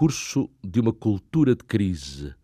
O 0.00 0.08
discurso 0.08 0.48
de 0.64 0.80
uma 0.80 0.94
cultura 0.94 1.54
de 1.54 1.62
crise. 1.62 2.34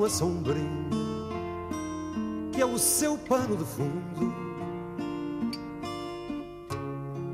com 0.00 0.04
a 0.04 0.10
sombrinha 0.10 0.90
que 2.52 2.60
é 2.60 2.66
o 2.66 2.78
seu 2.78 3.16
pano 3.16 3.56
de 3.56 3.64
fundo. 3.64 4.34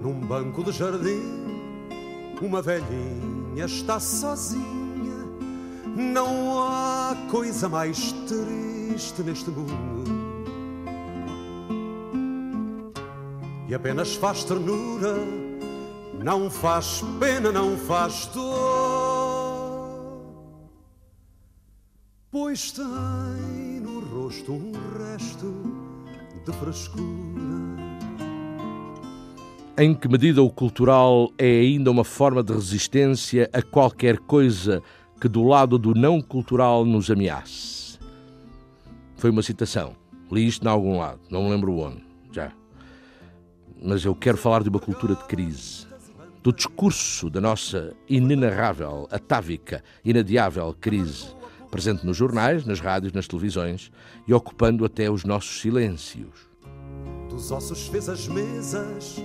Num 0.03 0.21
banco 0.21 0.63
de 0.63 0.73
jardim, 0.73 1.23
uma 2.41 2.63
velhinha 2.63 3.65
está 3.65 3.99
sozinha. 3.99 4.65
Não 5.97 6.63
há 6.63 7.17
coisa 7.31 7.69
mais 7.69 8.13
triste 8.29 9.23
neste 9.23 9.51
mundo. 9.51 9.97
e 13.69 13.75
apenas 13.75 14.15
faz 14.15 14.45
ternura, 14.45 15.17
não 16.23 16.49
faz 16.49 17.03
pena, 17.19 17.51
não 17.51 17.77
faz 17.77 18.27
dor, 18.27 18.66
tem 22.57 23.81
no 23.83 24.01
rosto 24.01 24.53
um 24.53 24.73
resto 24.99 25.53
de 26.47 26.53
frescura. 26.53 27.05
Em 29.79 29.95
que 29.95 30.09
medida 30.09 30.43
o 30.43 30.49
cultural 30.49 31.31
é 31.37 31.61
ainda 31.61 31.91
uma 31.91 32.03
forma 32.05 32.43
de 32.43 32.55
resistência 32.55 33.51
a 33.53 33.61
qualquer 33.61 34.19
coisa 34.21 34.83
que 35.21 35.29
do 35.29 35.45
lado 35.45 35.79
do 35.79 35.95
não 35.95 36.23
cultural 36.23 36.87
nos 36.87 37.11
ameace? 37.11 37.99
Foi 39.17 39.29
uma 39.29 39.43
citação. 39.43 39.95
Li 40.33 40.47
isto 40.47 40.65
em 40.65 40.69
algum 40.69 40.99
lado, 40.99 41.21
não 41.31 41.45
me 41.45 41.51
lembro 41.51 41.77
onde, 41.77 42.03
já. 42.33 42.53
Mas 43.83 44.03
eu 44.03 44.15
quero 44.15 44.39
falar 44.39 44.63
de 44.63 44.71
uma 44.71 44.81
cultura 44.81 45.15
de 45.15 45.25
crise. 45.25 45.87
Do 46.43 46.55
discurso 46.55 47.29
da 47.29 47.41
nossa 47.41 47.95
inenarrável, 48.09 49.07
atávica, 49.11 49.85
inadiável 50.03 50.75
crise, 50.81 51.36
presente 51.71 52.05
nos 52.07 52.17
jornais, 52.17 52.65
nas 52.65 52.81
rádios, 52.81 53.13
nas 53.13 53.27
televisões 53.27 53.91
e 54.27 54.33
ocupando 54.33 54.85
até 54.85 55.11
os 55.11 55.25
nossos 55.25 55.61
silêncios. 55.61 56.49
Dos 57.29 57.51
ossos 57.51 57.89
fez 57.89 58.09
as 58.09 58.27
mesas 58.29 59.17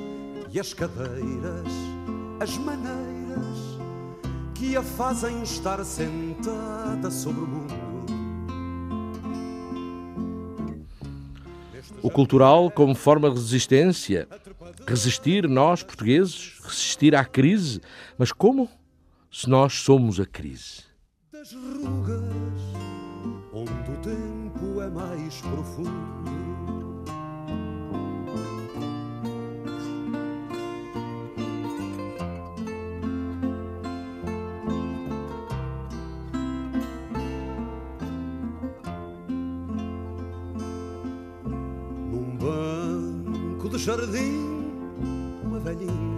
e 0.51 0.59
as 0.59 0.73
cadeiras, 0.73 1.67
as 2.39 2.57
maneiras 2.57 3.79
que 4.55 4.77
a 4.77 4.83
fazem 4.83 5.41
estar 5.41 5.83
sentada 5.83 7.09
sobre 7.09 7.41
o 7.41 7.47
mundo. 7.47 7.91
O 12.03 12.09
cultural 12.09 12.69
como 12.69 12.95
forma 12.95 13.29
de 13.29 13.35
resistência. 13.35 14.27
Resistir, 14.87 15.47
nós, 15.47 15.83
portugueses, 15.83 16.59
resistir 16.63 17.15
à 17.15 17.23
crise. 17.25 17.81
Mas 18.17 18.31
como? 18.31 18.69
Se 19.31 19.49
nós 19.49 19.73
somos 19.73 20.19
a 20.19 20.25
crise. 20.25 20.83
Das 21.31 21.53
rugas, 21.53 22.21
mais 24.91 25.41
profundo. 25.41 25.91
Num 42.11 42.37
banco 42.37 43.69
de 43.69 43.77
jardim, 43.77 44.65
uma 45.43 45.59
velhinha 45.59 46.11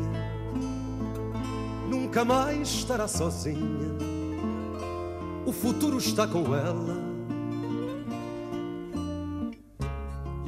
nunca 2.14 2.24
mais 2.24 2.68
estará 2.68 3.08
sozinha. 3.08 3.98
O 5.48 5.52
futuro 5.52 5.98
está 5.98 6.28
com 6.28 6.54
ela. 6.54 7.03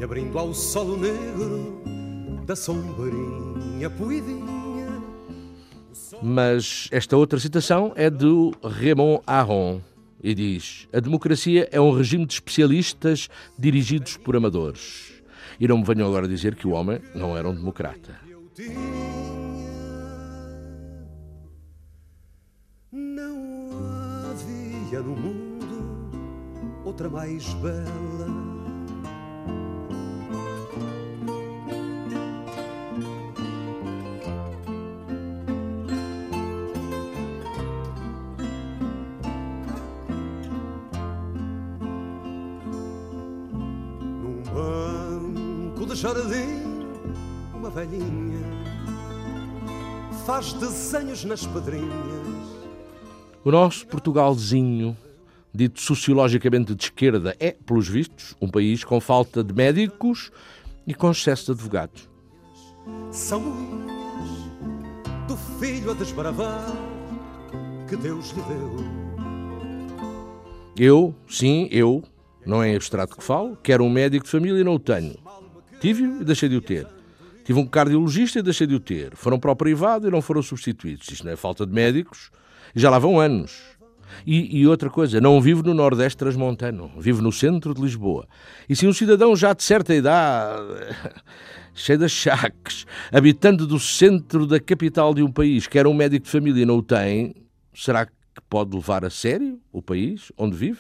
Abrindo 0.06 0.38
ao 0.38 0.54
solo 0.54 0.98
negro 0.98 1.82
da 2.46 2.56
sombrinha 2.56 3.90
poidinha. 3.90 5.02
Mas 6.22 6.88
esta 6.92 7.18
outra 7.18 7.40
citação 7.40 7.92
é 7.96 8.08
do 8.08 8.54
Raymond 8.64 9.24
Aron 9.26 9.82
e 10.24 10.36
diz: 10.36 10.88
A 10.94 11.00
democracia 11.00 11.68
é 11.72 11.82
um 11.82 11.92
regime 11.92 12.24
de 12.24 12.36
especialistas 12.36 13.30
dirigidos 13.58 14.16
por 14.16 14.36
amadores. 14.36 15.12
E 15.60 15.68
não 15.68 15.80
me 15.80 15.84
venham 15.84 16.08
agora 16.08 16.28
dizer 16.28 16.54
que 16.54 16.68
o 16.68 16.72
homem 16.72 17.02
não 17.16 17.36
era 17.36 17.50
um 17.50 17.56
democrata. 17.56 18.16
Não 22.92 23.72
havia 24.30 25.00
no 25.02 25.16
mundo 25.16 26.86
outra 26.86 27.10
mais 27.10 27.52
bela. 27.56 28.25
De 45.96 46.02
jardim, 46.02 46.60
uma 47.54 47.70
velhinha 47.70 48.44
faz 50.26 50.52
desenhos 50.54 51.24
nas 51.24 51.46
pedrinhas. 51.46 51.88
O 53.46 53.52
nosso 53.52 53.88
Portugalzinho, 53.88 54.98
dito 55.54 55.80
sociologicamente 55.80 56.76
de 56.76 56.84
esquerda, 56.84 57.34
é, 57.40 57.52
pelos 57.52 57.88
vistos, 57.88 58.36
um 58.42 58.50
país 58.50 58.84
com 58.84 59.00
falta 59.00 59.42
de 59.42 59.54
médicos 59.54 60.32
e 60.86 60.94
com 60.94 61.12
excesso 61.12 61.46
de 61.46 61.52
advogados. 61.52 62.10
São 63.12 63.42
unhas 63.42 64.30
do 65.30 65.38
filho 65.60 65.92
a 65.92 65.94
desbravar 65.94 66.66
que 67.88 67.96
Deus 67.96 68.32
lhe 68.32 68.42
deu. 68.42 68.76
Eu, 70.78 71.16
sim, 71.30 71.70
eu, 71.72 72.04
não 72.46 72.62
é 72.62 72.76
abstrato 72.76 73.16
que 73.16 73.24
falo, 73.24 73.56
quero 73.64 73.84
um 73.84 73.90
médico 73.90 74.26
de 74.26 74.32
família 74.32 74.60
e 74.60 74.64
não 74.64 74.76
o 74.76 74.80
tenho. 74.80 75.25
Tive-o 75.80 76.22
e 76.22 76.26
deixei 76.26 76.50
de 76.50 76.56
o 76.56 76.62
ter. 76.62 76.88
Tive 77.44 77.60
um 77.60 77.66
cardiologista 77.68 78.40
e 78.40 78.42
deixei 78.42 78.66
de 78.66 78.76
o 78.76 78.80
ter. 78.80 79.16
Foram 79.16 79.40
para 79.40 79.52
o 79.52 79.56
privado 79.56 80.08
e 80.08 80.12
não 80.12 80.22
foram 80.22 80.42
substituídos. 80.42 81.08
Isto 81.10 81.26
não 81.26 81.32
é 81.32 81.36
falta 81.36 81.66
de 81.66 81.74
médicos. 81.74 82.32
E 82.76 82.80
já 82.80 82.90
lá 82.90 82.98
vão 82.98 83.20
anos. 83.20 83.76
E, 84.26 84.60
e, 84.60 84.68
outra 84.68 84.90
coisa, 84.90 85.20
não 85.20 85.42
vivo 85.42 85.64
no 85.64 85.74
Nordeste 85.74 86.18
transmontano, 86.18 86.92
vivo 86.98 87.22
no 87.22 87.32
centro 87.32 87.74
de 87.74 87.82
Lisboa. 87.82 88.28
E 88.70 88.76
se 88.76 88.88
um 88.88 88.94
cidadão 88.94 89.36
já 89.36 89.54
de 89.54 89.64
certa 89.64 89.94
idade, 89.94 90.64
cheio 91.74 92.00
de 92.00 92.06
achaques, 92.06 92.86
habitante 93.12 93.66
do 93.66 93.80
centro 93.80 94.46
da 94.46 94.60
capital 94.60 95.14
de 95.14 95.22
um 95.22 95.32
país, 95.32 95.68
quer 95.68 95.86
um 95.88 95.94
médico 95.94 96.26
de 96.26 96.32
família 96.32 96.62
e 96.62 96.66
não 96.66 96.78
o 96.78 96.84
tem, 96.84 97.36
será 97.74 98.06
que 98.06 98.14
pode 98.50 98.76
levar 98.76 99.04
a 99.04 99.10
sério 99.10 99.60
o 99.72 99.82
país 99.82 100.32
onde 100.38 100.56
vive? 100.56 100.80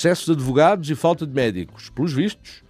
Excesso 0.00 0.26
de 0.26 0.32
advogados 0.32 0.88
e 0.90 0.94
falta 0.94 1.26
de 1.26 1.34
médicos. 1.34 1.90
Pelos 1.90 2.12
vistos, 2.12 2.62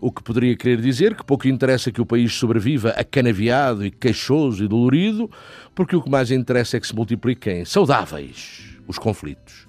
o 0.00 0.10
que 0.10 0.22
poderia 0.22 0.56
querer 0.56 0.80
dizer 0.80 1.14
que 1.14 1.24
pouco 1.24 1.46
interessa 1.46 1.92
que 1.92 2.00
o 2.00 2.06
país 2.06 2.32
sobreviva 2.32 2.90
acanaviado 2.90 3.86
e 3.86 3.90
queixoso 3.90 4.64
e 4.64 4.68
dolorido, 4.68 5.30
porque 5.74 5.94
o 5.94 6.02
que 6.02 6.10
mais 6.10 6.30
interessa 6.32 6.76
é 6.76 6.80
que 6.80 6.86
se 6.86 6.94
multipliquem 6.94 7.64
saudáveis 7.64 8.76
os 8.88 8.98
conflitos. 8.98 9.68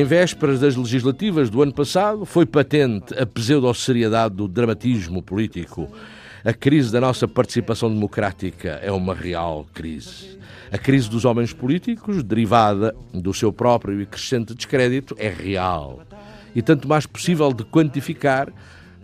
Em 0.00 0.04
vésperas 0.04 0.58
das 0.58 0.76
legislativas 0.76 1.50
do 1.50 1.60
ano 1.60 1.74
passado, 1.74 2.24
foi 2.24 2.46
patente 2.46 3.12
a 3.18 3.26
pseudo-seriedade 3.26 4.34
do 4.34 4.48
dramatismo 4.48 5.22
político. 5.22 5.90
A 6.42 6.54
crise 6.54 6.90
da 6.90 7.02
nossa 7.02 7.28
participação 7.28 7.92
democrática 7.92 8.80
é 8.82 8.90
uma 8.90 9.14
real 9.14 9.66
crise. 9.74 10.38
A 10.72 10.78
crise 10.78 11.10
dos 11.10 11.26
homens 11.26 11.52
políticos, 11.52 12.22
derivada 12.22 12.96
do 13.12 13.34
seu 13.34 13.52
próprio 13.52 14.00
e 14.00 14.06
crescente 14.06 14.54
descrédito, 14.54 15.14
é 15.18 15.28
real. 15.28 16.00
E 16.54 16.62
tanto 16.62 16.88
mais 16.88 17.04
possível 17.04 17.52
de 17.52 17.62
quantificar, 17.64 18.50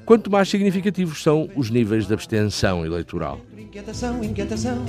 quanto 0.07 0.31
mais 0.31 0.49
significativos 0.49 1.21
são 1.23 1.51
os 1.57 1.69
níveis 1.69 2.07
de 2.07 2.15
abstenção 2.15 2.87
eleitoral. 2.87 3.41
Inquietação, 3.59 4.23
inquietação, 4.23 4.83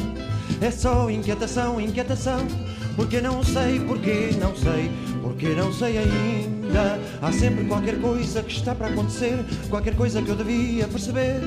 é 0.61 0.71
só 0.71 1.09
inquietação, 1.09 1.81
inquietação, 1.81 2.47
porque 2.95 3.19
não 3.19 3.43
sei, 3.43 3.79
porque 3.79 4.29
não 4.39 4.55
sei, 4.55 4.91
porque 5.21 5.47
não 5.49 5.73
sei 5.73 5.97
ainda. 5.97 6.99
Há 7.21 7.31
sempre 7.31 7.65
qualquer 7.65 7.99
coisa 7.99 8.43
que 8.43 8.53
está 8.53 8.73
para 8.73 8.87
acontecer, 8.87 9.43
qualquer 9.69 9.95
coisa 9.95 10.21
que 10.21 10.29
eu 10.29 10.35
devia 10.35 10.87
perceber. 10.87 11.41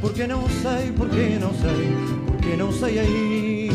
Porque 0.00 0.26
não 0.26 0.42
sei, 0.48 0.92
porque 0.92 1.38
não 1.40 1.52
sei, 1.54 1.90
porque 2.26 2.56
não 2.56 2.70
sei 2.70 2.98
ainda. 2.98 3.65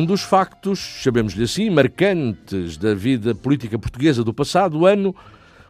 Um 0.00 0.06
dos 0.06 0.22
factos, 0.22 0.78
chamemos-lhe 0.78 1.44
assim, 1.44 1.68
marcantes 1.68 2.78
da 2.78 2.94
vida 2.94 3.34
política 3.34 3.78
portuguesa 3.78 4.24
do 4.24 4.32
passado 4.32 4.86
ano 4.86 5.14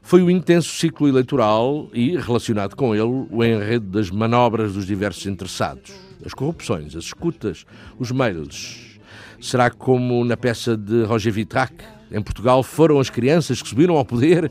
foi 0.03 0.23
o 0.23 0.31
intenso 0.31 0.73
ciclo 0.73 1.09
eleitoral 1.09 1.91
e, 1.93 2.17
relacionado 2.17 2.77
com 2.77 2.95
ele, 2.95 3.27
o 3.29 3.45
enredo 3.45 3.87
das 3.87 4.09
manobras 4.09 4.75
dos 4.75 4.87
diversos 4.87 5.27
interessados. 5.27 5.91
As 6.25 6.33
corrupções, 6.33 6.95
as 6.95 7.07
escutas, 7.07 7.67
os 7.99 8.13
mails. 8.13 9.01
Será 9.41 9.69
como 9.69 10.25
na 10.25 10.37
peça 10.37 10.77
de 10.77 11.03
Roger 11.03 11.33
Vitrac, 11.33 11.75
em 12.13 12.23
Portugal 12.23 12.63
foram 12.63 13.01
as 13.01 13.11
crianças 13.11 13.61
que 13.61 13.69
subiram 13.69 13.97
ao 13.97 14.05
poder? 14.05 14.51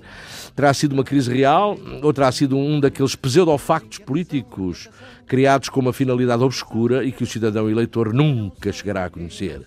Terá 0.55 0.73
sido 0.73 0.91
uma 0.91 1.05
crise 1.05 1.33
real 1.33 1.77
ou 2.01 2.11
terá 2.11 2.29
sido 2.33 2.57
um 2.57 2.81
daqueles 2.81 3.15
pseudo-factos 3.15 3.99
políticos 3.99 4.89
criados 5.29 5.69
com 5.69 5.79
uma 5.79 5.93
finalidade 5.93 6.43
obscura 6.43 7.05
e 7.05 7.11
que 7.11 7.23
o 7.23 7.27
cidadão 7.27 7.69
eleitor 7.69 8.11
nunca 8.11 8.73
chegará 8.73 9.05
a 9.05 9.09
conhecer. 9.11 9.61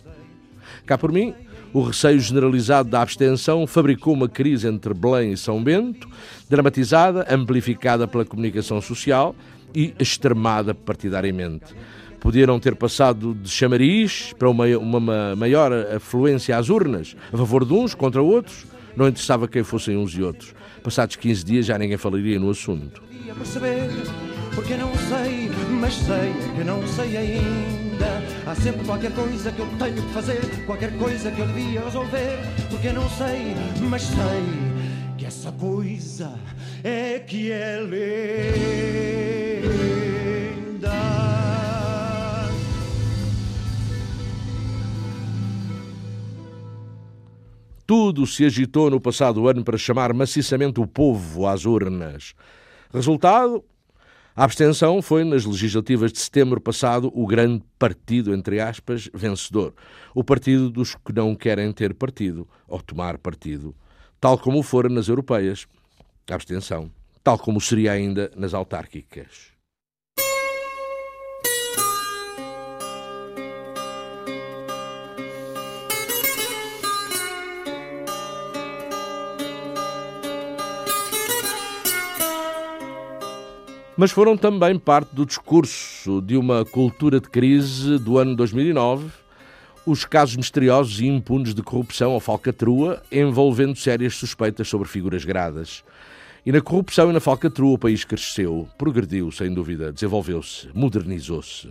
Cá 0.85 0.99
por 0.99 1.13
mim, 1.13 1.33
o 1.73 1.83
receio 1.83 2.19
generalizado 2.19 2.91
da 2.91 3.01
abstenção 3.01 3.65
fabricou 3.65 4.13
uma 4.13 4.29
crise 4.29 4.67
entre 4.67 4.93
Belém 4.93 5.33
e 5.33 5.37
São 5.37 5.63
Bento, 5.63 6.09
dramatizada, 6.51 7.25
amplificada 7.33 8.09
pela 8.09 8.25
comunicação 8.25 8.81
social 8.83 9.37
e 9.73 9.95
extremada 10.01 10.75
partidariamente. 10.75 11.75
Podiam 12.19 12.59
ter 12.59 12.75
passado 12.75 13.33
de 13.33 13.49
chamariz 13.49 14.33
para 14.37 14.51
uma, 14.51 14.67
uma 14.77 15.37
maior 15.37 15.73
afluência 15.95 16.57
às 16.57 16.69
urnas, 16.69 17.17
a 17.33 17.37
favor 17.37 17.65
de 17.65 17.73
uns 17.73 17.95
contra 17.95 18.21
outros, 18.21 18.67
não 18.97 19.07
interessava 19.07 19.47
quem 19.47 19.63
fossem 19.63 19.97
uns 19.97 20.13
e 20.13 20.23
outros. 20.23 20.55
Passados 20.83 21.15
15 21.15 21.45
dias 21.45 21.67
já 21.67 21.79
ninguém 21.79 21.97
falaria 21.97 22.39
no 22.41 22.51
assunto 22.51 23.01
porque 24.55 24.77
não 24.77 24.93
sei, 24.95 25.51
mas 25.81 25.95
sei 25.95 26.33
que 26.55 26.65
não 26.65 26.87
sei 26.87 27.17
ainda. 27.17 28.23
Há 28.47 28.55
sempre 28.55 28.85
qualquer 28.85 29.13
coisa 29.13 29.51
que 29.51 29.61
eu 29.61 29.67
tenho 29.79 29.95
que 29.95 30.13
fazer, 30.13 30.65
qualquer 30.67 30.97
coisa 30.99 31.31
que 31.31 31.41
eu 31.41 31.47
devia 31.47 31.81
resolver, 31.81 32.39
porque 32.71 32.93
não 32.93 33.09
sei, 33.11 33.55
mas 33.89 34.03
sei 34.03 34.43
que 35.17 35.27
essa 35.27 35.53
coisa 35.53 36.39
é 36.83 37.19
que 37.21 37.51
é 37.51 37.81
linda. 37.81 38.53
Tudo 47.87 48.27
se 48.27 48.45
agitou 48.45 48.91
no 48.91 49.01
passado 49.01 49.47
ano 49.49 49.63
para 49.63 49.77
chamar 49.77 50.15
maciçamente 50.15 50.81
o 50.81 50.87
povo 50.87 51.47
às 51.47 51.65
urnas. 51.65 52.35
Resultado: 52.93 53.65
a 54.35 54.45
abstenção 54.45 55.03
foi, 55.03 55.25
nas 55.25 55.45
legislativas 55.45 56.11
de 56.11 56.19
setembro 56.19 56.59
passado, 56.59 57.13
o 57.15 57.27
grande 57.27 57.63
partido, 57.79 58.35
entre 58.35 58.61
aspas, 58.61 59.11
vencedor. 59.13 59.75
O 60.15 60.25
partido 60.25 60.71
dos 60.71 60.95
que 60.95 61.13
não 61.13 61.35
querem 61.35 61.71
ter 61.71 61.93
partido 61.93 62.49
ou 62.67 62.81
tomar 62.81 63.19
partido, 63.19 63.75
tal 64.19 64.39
como 64.39 64.63
fora 64.63 64.89
nas 64.89 65.09
europeias. 65.09 65.67
A 66.31 66.35
abstenção, 66.35 66.91
tal 67.23 67.39
como 67.39 67.61
seria 67.61 67.93
ainda 67.93 68.31
nas 68.35 68.55
autárquicas. 68.55 69.52
Mas 83.97 84.11
foram 84.11 84.37
também 84.37 84.79
parte 84.79 85.15
do 85.15 85.27
discurso 85.27 86.21
de 86.23 86.37
uma 86.37 86.65
cultura 86.65 87.21
de 87.21 87.29
crise 87.29 87.99
do 87.99 88.19
ano 88.19 88.35
2009, 88.35 89.11
os 89.85 90.05
casos 90.05 90.37
misteriosos 90.37 91.01
e 91.01 91.07
impunes 91.07 91.55
de 91.55 91.63
corrupção 91.63 92.13
ou 92.13 92.21
falcatrua, 92.21 93.03
envolvendo 93.11 93.77
sérias 93.77 94.15
suspeitas 94.15 94.69
sobre 94.69 94.89
figuras 94.89 95.25
gradas. 95.25 95.85
E 96.45 96.51
na 96.51 96.61
corrupção 96.61 97.11
e 97.11 97.13
na 97.13 97.21
falcatrua 97.21 97.75
o 97.75 97.79
país 97.79 98.05
cresceu, 98.05 98.69
progrediu, 98.79 99.31
sem 99.31 99.53
dúvida, 99.53 99.93
desenvolveu-se, 99.93 100.69
modernizou-se. 100.75 101.69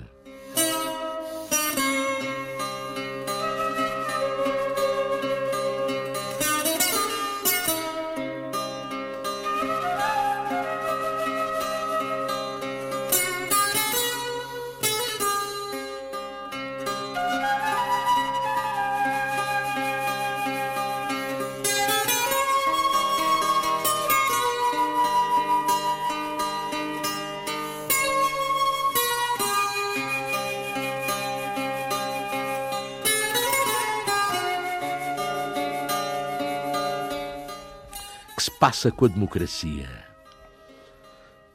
Passa 38.81 38.91
com 38.91 39.05
a 39.05 39.09
democracia? 39.09 39.87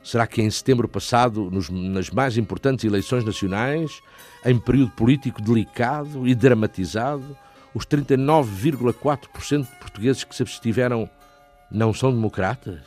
Será 0.04 0.28
que 0.28 0.40
em 0.40 0.48
setembro 0.48 0.86
passado, 0.86 1.50
nos, 1.50 1.68
nas 1.68 2.08
mais 2.08 2.36
importantes 2.36 2.84
eleições 2.84 3.24
nacionais, 3.24 4.00
em 4.44 4.56
período 4.56 4.92
político 4.92 5.42
delicado 5.42 6.28
e 6.28 6.34
dramatizado, 6.36 7.36
os 7.74 7.84
39,4% 7.84 9.62
de 9.68 9.76
portugueses 9.80 10.22
que 10.22 10.36
se 10.36 10.42
abstiveram 10.42 11.10
não 11.68 11.92
são 11.92 12.12
democratas? 12.12 12.80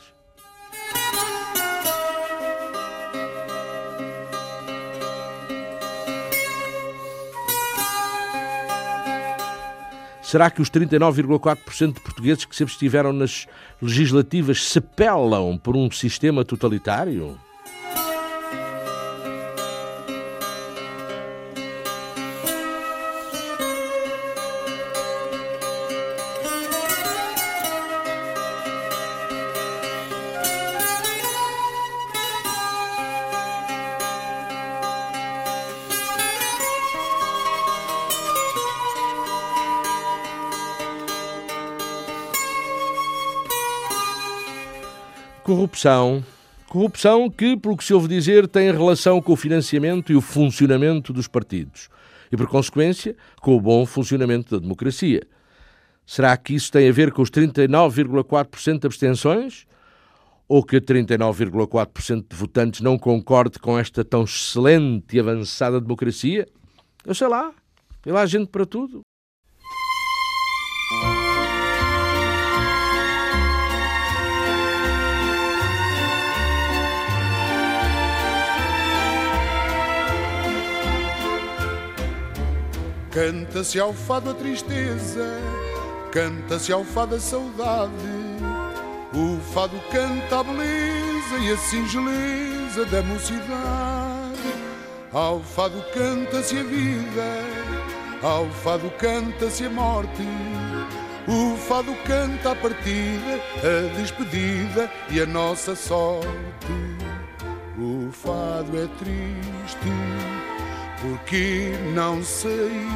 Será 10.30 10.48
que 10.48 10.62
os 10.62 10.70
39,4% 10.70 11.94
de 11.94 12.00
portugueses 12.00 12.44
que 12.44 12.54
se 12.54 12.62
abstiveram 12.62 13.12
nas 13.12 13.48
legislativas 13.82 14.62
se 14.62 14.80
pelam 14.80 15.58
por 15.58 15.76
um 15.76 15.90
sistema 15.90 16.44
totalitário? 16.44 17.36
Corrupção. 45.50 46.24
Corrupção 46.68 47.28
que, 47.28 47.56
pelo 47.56 47.76
que 47.76 47.82
se 47.82 47.92
ouve 47.92 48.06
dizer, 48.06 48.46
tem 48.46 48.70
relação 48.70 49.20
com 49.20 49.32
o 49.32 49.36
financiamento 49.36 50.12
e 50.12 50.14
o 50.14 50.20
funcionamento 50.20 51.12
dos 51.12 51.26
partidos 51.26 51.88
e, 52.30 52.36
por 52.36 52.46
consequência, 52.46 53.16
com 53.40 53.56
o 53.56 53.60
bom 53.60 53.84
funcionamento 53.84 54.54
da 54.54 54.62
democracia. 54.62 55.26
Será 56.06 56.36
que 56.36 56.54
isso 56.54 56.70
tem 56.70 56.88
a 56.88 56.92
ver 56.92 57.10
com 57.10 57.20
os 57.20 57.32
39,4% 57.32 58.78
de 58.78 58.86
abstenções? 58.86 59.66
Ou 60.46 60.62
que 60.62 60.80
39,4% 60.80 62.26
de 62.30 62.36
votantes 62.36 62.80
não 62.80 62.96
concorde 62.96 63.58
com 63.58 63.76
esta 63.76 64.04
tão 64.04 64.22
excelente 64.22 65.16
e 65.16 65.18
avançada 65.18 65.80
democracia? 65.80 66.46
Eu 67.04 67.12
sei 67.12 67.26
lá. 67.26 67.52
E 68.06 68.12
lá 68.12 68.24
gente 68.24 68.46
para 68.50 68.64
tudo. 68.64 69.00
Canta-se 83.10 83.80
ao 83.80 83.92
fado 83.92 84.30
a 84.30 84.34
tristeza, 84.34 85.36
canta-se 86.12 86.72
ao 86.72 86.84
fado 86.84 87.16
a 87.16 87.20
saudade. 87.20 87.90
O 89.12 89.40
fado 89.52 89.76
canta 89.90 90.38
a 90.38 90.44
beleza 90.44 91.38
e 91.40 91.50
a 91.50 91.56
singeleza 91.56 92.84
da 92.86 93.02
mocidade. 93.02 94.38
Ao 95.12 95.40
fado 95.40 95.82
canta-se 95.92 96.56
a 96.56 96.62
vida, 96.62 97.44
ao 98.22 98.48
fado 98.50 98.88
canta-se 98.90 99.64
a 99.64 99.70
morte. 99.70 100.22
O 101.26 101.56
fado 101.56 101.92
canta 102.06 102.52
a 102.52 102.54
partida, 102.54 103.40
a 103.58 104.00
despedida 104.00 104.88
e 105.10 105.20
a 105.20 105.26
nossa 105.26 105.74
sorte. 105.74 106.28
O 107.76 108.12
fado 108.12 108.78
é 108.78 108.86
triste 108.98 110.39
porque 111.00 111.72
não 111.94 112.22
sei, 112.22 112.86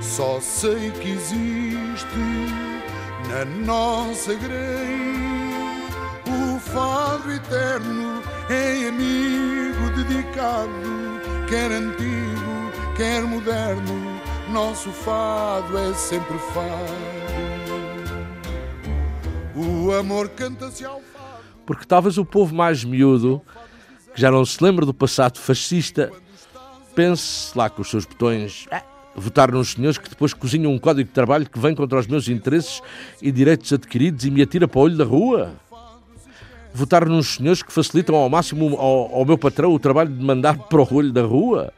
só 0.00 0.40
sei 0.40 0.90
que 0.90 1.10
existe 1.10 2.06
na 3.28 3.44
nossa 3.44 4.34
grei 4.34 5.26
o 6.56 6.58
fado 6.58 7.30
eterno 7.30 8.22
é 8.48 8.88
amigo 8.88 9.90
dedicado, 9.94 10.70
quer 11.48 11.70
antigo, 11.70 12.96
quer 12.96 13.22
moderno, 13.22 14.20
nosso 14.50 14.90
fado 14.90 15.76
é 15.78 15.94
sempre 15.94 16.38
fado. 16.38 17.16
O 19.54 19.92
amor 19.92 20.28
canta-se 20.30 20.84
ao 20.84 21.00
fado. 21.00 21.44
Porque 21.64 21.84
talvez 21.84 22.18
o 22.18 22.24
povo 22.24 22.54
mais 22.54 22.84
miúdo, 22.84 23.40
que 24.14 24.20
já 24.20 24.30
não 24.30 24.44
se 24.44 24.62
lembra 24.62 24.84
do 24.84 24.92
passado 24.94 25.38
fascista, 25.38 26.12
pense 26.96 27.56
lá 27.56 27.68
com 27.68 27.82
os 27.82 27.90
seus 27.90 28.06
botões. 28.06 28.66
Ah, 28.72 28.82
votar 29.14 29.52
nos 29.52 29.72
senhores 29.72 29.98
que 29.98 30.08
depois 30.08 30.32
cozinham 30.32 30.72
um 30.72 30.78
código 30.78 31.06
de 31.06 31.14
trabalho 31.14 31.48
que 31.48 31.58
vem 31.58 31.74
contra 31.74 31.98
os 31.98 32.06
meus 32.06 32.26
interesses 32.26 32.82
e 33.20 33.30
direitos 33.30 33.72
adquiridos 33.72 34.24
e 34.24 34.30
me 34.30 34.42
atira 34.42 34.66
para 34.66 34.78
o 34.78 34.82
olho 34.82 34.96
da 34.96 35.04
rua? 35.04 35.52
Votar 36.72 37.06
nos 37.06 37.34
senhores 37.34 37.62
que 37.62 37.72
facilitam 37.72 38.14
ao 38.16 38.28
máximo 38.28 38.76
ao, 38.76 39.14
ao 39.14 39.24
meu 39.24 39.36
patrão 39.36 39.72
o 39.72 39.78
trabalho 39.78 40.10
de 40.10 40.22
mandar 40.22 40.56
para 40.56 40.80
o 40.80 40.94
olho 40.94 41.12
da 41.12 41.22
rua? 41.22 41.72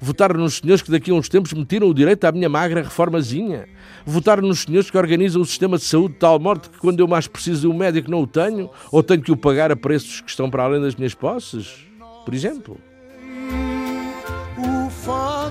Votar 0.00 0.36
nos 0.36 0.54
senhores 0.54 0.82
que 0.82 0.90
daqui 0.90 1.10
a 1.10 1.14
uns 1.14 1.28
tempos 1.28 1.52
me 1.52 1.64
tiram 1.64 1.88
o 1.88 1.94
direito 1.94 2.24
à 2.24 2.32
minha 2.32 2.48
magra 2.48 2.82
reformazinha? 2.82 3.68
Votar 4.06 4.40
nos 4.40 4.60
senhores 4.60 4.90
que 4.90 4.98
organizam 4.98 5.42
o 5.42 5.44
sistema 5.44 5.76
de 5.76 5.84
saúde 5.84 6.14
de 6.14 6.20
tal 6.20 6.38
morte 6.38 6.70
que 6.70 6.78
quando 6.78 6.98
eu 7.00 7.06
mais 7.06 7.26
preciso 7.26 7.62
de 7.62 7.66
um 7.68 7.76
médico 7.76 8.10
não 8.10 8.22
o 8.22 8.26
tenho? 8.26 8.70
Ou 8.90 9.02
tenho 9.02 9.22
que 9.22 9.30
o 9.30 9.36
pagar 9.36 9.70
a 9.70 9.76
preços 9.76 10.20
que 10.20 10.30
estão 10.30 10.48
para 10.48 10.64
além 10.64 10.80
das 10.80 10.94
minhas 10.96 11.14
posses? 11.14 11.84
Por 12.24 12.34
exemplo 12.34 12.78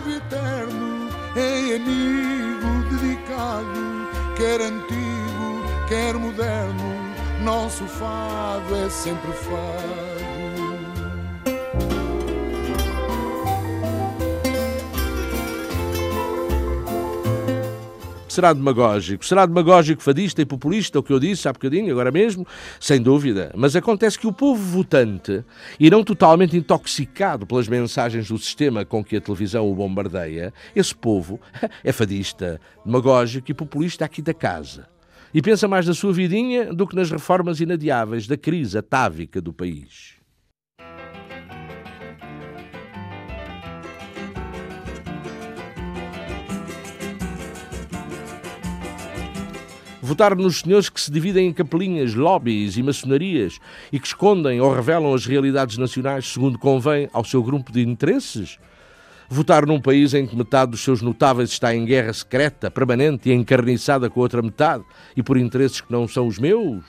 eterno 0.09 1.09
é 1.35 1.75
amigo 1.75 2.89
dedicado, 2.89 4.09
quer 4.35 4.61
antigo, 4.61 5.63
quer 5.87 6.15
moderno, 6.15 6.95
nosso 7.43 7.85
fado 7.85 8.75
é 8.75 8.89
sempre 8.89 9.31
fado. 9.31 10.30
Será 18.31 18.53
demagógico. 18.53 19.25
Será 19.25 19.45
demagógico, 19.45 20.01
fadista 20.01 20.41
e 20.41 20.45
populista, 20.45 20.97
o 20.97 21.03
que 21.03 21.11
eu 21.11 21.19
disse 21.19 21.49
há 21.49 21.51
bocadinho, 21.51 21.91
agora 21.91 22.11
mesmo? 22.11 22.47
Sem 22.79 23.01
dúvida. 23.01 23.51
Mas 23.57 23.75
acontece 23.75 24.17
que 24.17 24.25
o 24.25 24.31
povo 24.31 24.63
votante, 24.63 25.43
e 25.77 25.89
não 25.89 26.01
totalmente 26.01 26.55
intoxicado 26.55 27.45
pelas 27.45 27.67
mensagens 27.67 28.29
do 28.29 28.37
sistema 28.37 28.85
com 28.85 29.03
que 29.03 29.17
a 29.17 29.21
televisão 29.21 29.69
o 29.69 29.75
bombardeia, 29.75 30.53
esse 30.73 30.95
povo 30.95 31.41
é 31.83 31.91
fadista, 31.91 32.61
demagógico 32.85 33.51
e 33.51 33.53
populista 33.53 34.05
aqui 34.05 34.21
da 34.21 34.33
casa. 34.33 34.87
E 35.33 35.41
pensa 35.41 35.67
mais 35.67 35.85
na 35.85 35.93
sua 35.93 36.13
vidinha 36.13 36.73
do 36.73 36.87
que 36.87 36.95
nas 36.95 37.11
reformas 37.11 37.59
inadiáveis 37.59 38.27
da 38.27 38.37
crise 38.37 38.77
atávica 38.77 39.41
do 39.41 39.51
país. 39.51 40.20
Votar 50.11 50.35
nos 50.35 50.59
senhores 50.59 50.89
que 50.89 50.99
se 50.99 51.09
dividem 51.09 51.47
em 51.47 51.53
capelinhas, 51.53 52.13
lobbies 52.13 52.75
e 52.75 52.83
maçonarias 52.83 53.59
e 53.93 53.97
que 53.97 54.07
escondem 54.07 54.59
ou 54.59 54.73
revelam 54.73 55.13
as 55.13 55.25
realidades 55.25 55.77
nacionais 55.77 56.27
segundo 56.27 56.59
convém 56.59 57.09
ao 57.13 57.23
seu 57.23 57.41
grupo 57.41 57.71
de 57.71 57.81
interesses? 57.81 58.59
Votar 59.29 59.65
num 59.65 59.79
país 59.79 60.13
em 60.13 60.27
que 60.27 60.35
metade 60.35 60.71
dos 60.71 60.81
seus 60.81 61.01
notáveis 61.01 61.51
está 61.51 61.73
em 61.73 61.85
guerra 61.85 62.11
secreta, 62.11 62.69
permanente 62.69 63.29
e 63.29 63.33
encarniçada 63.33 64.09
com 64.09 64.19
a 64.19 64.23
outra 64.23 64.41
metade 64.41 64.83
e 65.15 65.23
por 65.23 65.37
interesses 65.37 65.79
que 65.79 65.89
não 65.89 66.05
são 66.09 66.27
os 66.27 66.37
meus? 66.37 66.83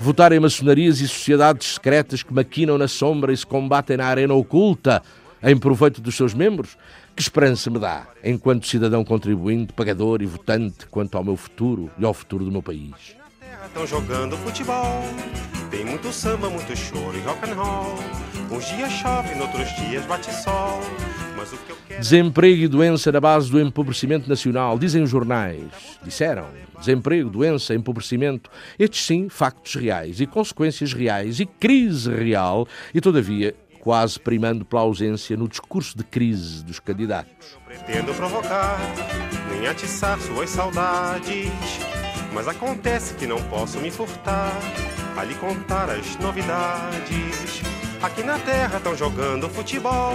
Votar 0.00 0.32
em 0.32 0.40
maçonarias 0.40 1.02
e 1.02 1.08
sociedades 1.08 1.74
secretas 1.74 2.22
que 2.22 2.32
maquinam 2.32 2.78
na 2.78 2.88
sombra 2.88 3.34
e 3.34 3.36
se 3.36 3.46
combatem 3.46 3.98
na 3.98 4.06
arena 4.06 4.32
oculta 4.32 5.02
em 5.44 5.56
proveito 5.56 6.00
dos 6.00 6.16
seus 6.16 6.34
membros? 6.34 6.76
Que 7.14 7.22
esperança 7.22 7.70
me 7.70 7.78
dá, 7.78 8.06
enquanto 8.24 8.66
cidadão 8.66 9.04
contribuinte, 9.04 9.72
pagador 9.72 10.22
e 10.22 10.26
votante, 10.26 10.86
quanto 10.86 11.16
ao 11.16 11.22
meu 11.22 11.36
futuro 11.36 11.90
e 11.98 12.04
ao 12.04 12.14
futuro 12.14 12.44
do 12.44 12.50
meu 12.50 12.62
país? 12.62 13.14
Estão 13.66 13.86
jogando 13.86 14.36
futebol, 14.38 15.02
tem 15.70 15.84
muito 15.84 16.12
samba, 16.12 16.50
muito 16.50 16.76
choro 16.76 17.16
e 17.16 17.20
rock 17.20 17.48
and 17.48 17.54
roll. 17.54 17.98
Uns 18.50 18.66
dias 18.66 18.92
chove, 18.92 19.34
noutros 19.34 19.68
dias 19.76 20.04
bate 20.06 20.32
sol. 20.32 20.80
Desemprego 21.98 22.62
e 22.62 22.68
doença 22.68 23.12
na 23.12 23.20
base 23.20 23.50
do 23.50 23.60
empobrecimento 23.60 24.28
nacional, 24.28 24.78
dizem 24.78 25.02
os 25.02 25.10
jornais. 25.10 25.70
Disseram. 26.02 26.46
Desemprego, 26.78 27.30
doença, 27.30 27.74
empobrecimento. 27.74 28.50
Estes 28.78 29.04
sim, 29.04 29.28
factos 29.28 29.74
reais 29.74 30.20
e 30.20 30.26
consequências 30.26 30.92
reais 30.92 31.40
e 31.40 31.46
crise 31.46 32.10
real. 32.10 32.66
E 32.92 33.00
todavia, 33.00 33.54
quase 33.84 34.18
primando 34.18 34.64
pela 34.64 34.80
ausência 34.80 35.36
no 35.36 35.46
discurso 35.46 35.96
de 35.96 36.02
crise 36.02 36.64
dos 36.64 36.80
candidatos. 36.80 37.54
Não 37.54 37.60
pretendo 37.66 38.14
provocar, 38.14 38.78
nem 39.50 39.66
atiçar 39.66 40.18
suas 40.18 40.48
saudades, 40.48 41.52
mas 42.32 42.48
acontece 42.48 43.12
que 43.12 43.26
não 43.26 43.40
posso 43.42 43.78
me 43.80 43.90
furtar 43.90 44.50
a 45.14 45.22
lhe 45.22 45.34
contar 45.34 45.90
as 45.90 46.16
novidades. 46.16 47.60
Aqui 48.02 48.22
na 48.22 48.38
terra 48.38 48.78
estão 48.78 48.96
jogando 48.96 49.50
futebol, 49.50 50.14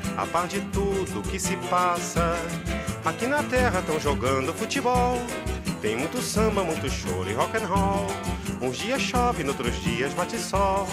a 0.17 0.25
par 0.25 0.47
de 0.47 0.61
tudo 0.71 1.21
que 1.29 1.39
se 1.39 1.55
passa. 1.69 2.35
Aqui 3.03 3.27
na 3.27 3.43
terra 3.43 3.79
estão 3.79 3.99
jogando 3.99 4.53
futebol. 4.53 5.17
Tem 5.81 5.95
muito 5.95 6.21
samba, 6.21 6.63
muito 6.63 6.89
choro 6.89 7.29
e 7.29 7.33
rock 7.33 7.57
and 7.57 7.65
roll. 7.65 8.07
Uns 8.61 8.77
dias 8.77 9.01
chove, 9.01 9.43
outros 9.43 9.75
dias 9.81 10.13
bate 10.13 10.37
sol. 10.37 10.87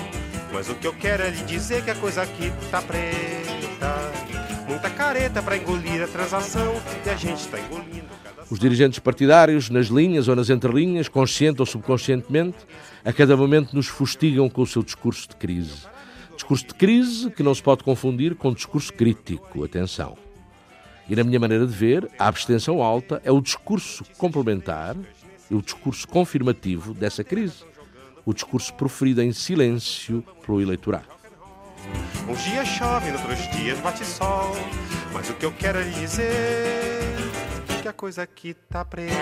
Mas 0.53 0.69
o 0.71 0.75
que 0.75 0.87
eu 0.87 0.95
quero 0.95 1.23
é 1.23 1.31
lhe 1.31 1.43
dizer 1.45 1.85
que 1.85 1.91
a 1.91 1.95
coisa 1.95 2.23
aqui 2.23 2.51
tá 2.71 2.81
preta. 2.81 4.13
Muita 4.67 4.89
careta 4.89 5.43
para 5.43 5.57
engolir 5.57 6.03
a 6.03 6.07
transação 6.07 6.75
e 7.05 7.11
a 7.11 7.17
gente 7.17 7.47
tá 7.49 7.59
engolindo. 7.61 8.09
Os 8.51 8.59
dirigentes 8.59 8.99
partidários, 8.99 9.69
nas 9.69 9.89
linhas 9.89 10.27
ou 10.27 10.35
nas 10.35 10.49
entrelinhas, 10.49 11.07
consciente 11.07 11.61
ou 11.61 11.67
subconscientemente, 11.67 12.57
a 13.05 13.13
cada 13.13 13.37
momento 13.37 13.75
nos 13.75 13.87
fustigam 13.89 14.49
com 14.49 14.63
o 14.63 14.67
seu 14.67 14.83
discurso 14.83 15.29
de 15.29 15.37
crise. 15.37 15.87
Discurso 16.39 16.69
de 16.69 16.75
crise 16.75 17.31
que 17.33 17.43
não 17.43 17.53
se 17.53 17.61
pode 17.61 17.83
confundir 17.83 18.37
com 18.37 18.55
discurso 18.55 18.93
crítico. 18.93 19.65
Atenção. 19.65 20.17
E 21.09 21.17
na 21.17 21.25
minha 21.25 21.41
maneira 21.41 21.67
de 21.67 21.73
ver, 21.73 22.09
a 22.17 22.29
abstenção 22.29 22.81
alta 22.81 23.21
é 23.25 23.33
o 23.33 23.41
discurso 23.41 24.05
complementar, 24.17 24.97
o 25.51 25.61
discurso 25.61 26.07
confirmativo 26.07 26.95
dessa 26.95 27.25
crise. 27.25 27.65
O 28.25 28.33
discurso 28.33 28.73
proferido 28.75 29.21
em 29.21 29.33
silêncio 29.33 30.23
pelo 30.47 30.63
eleitorado. 30.63 31.09
Chove, 32.65 33.11
outros 33.11 33.51
dias 33.51 33.81
bate 33.81 34.05
sol. 34.05 34.55
Mas 35.13 35.29
o 35.29 35.35
que 35.35 35.45
eu 35.45 35.53
quero 35.53 35.79
é 35.79 35.83
dizer 35.83 37.18
que 37.89 37.91
a 37.91 37.93
coisa 37.93 38.23
aqui 38.23 38.55
tá 38.69 38.85
preta. 38.85 39.15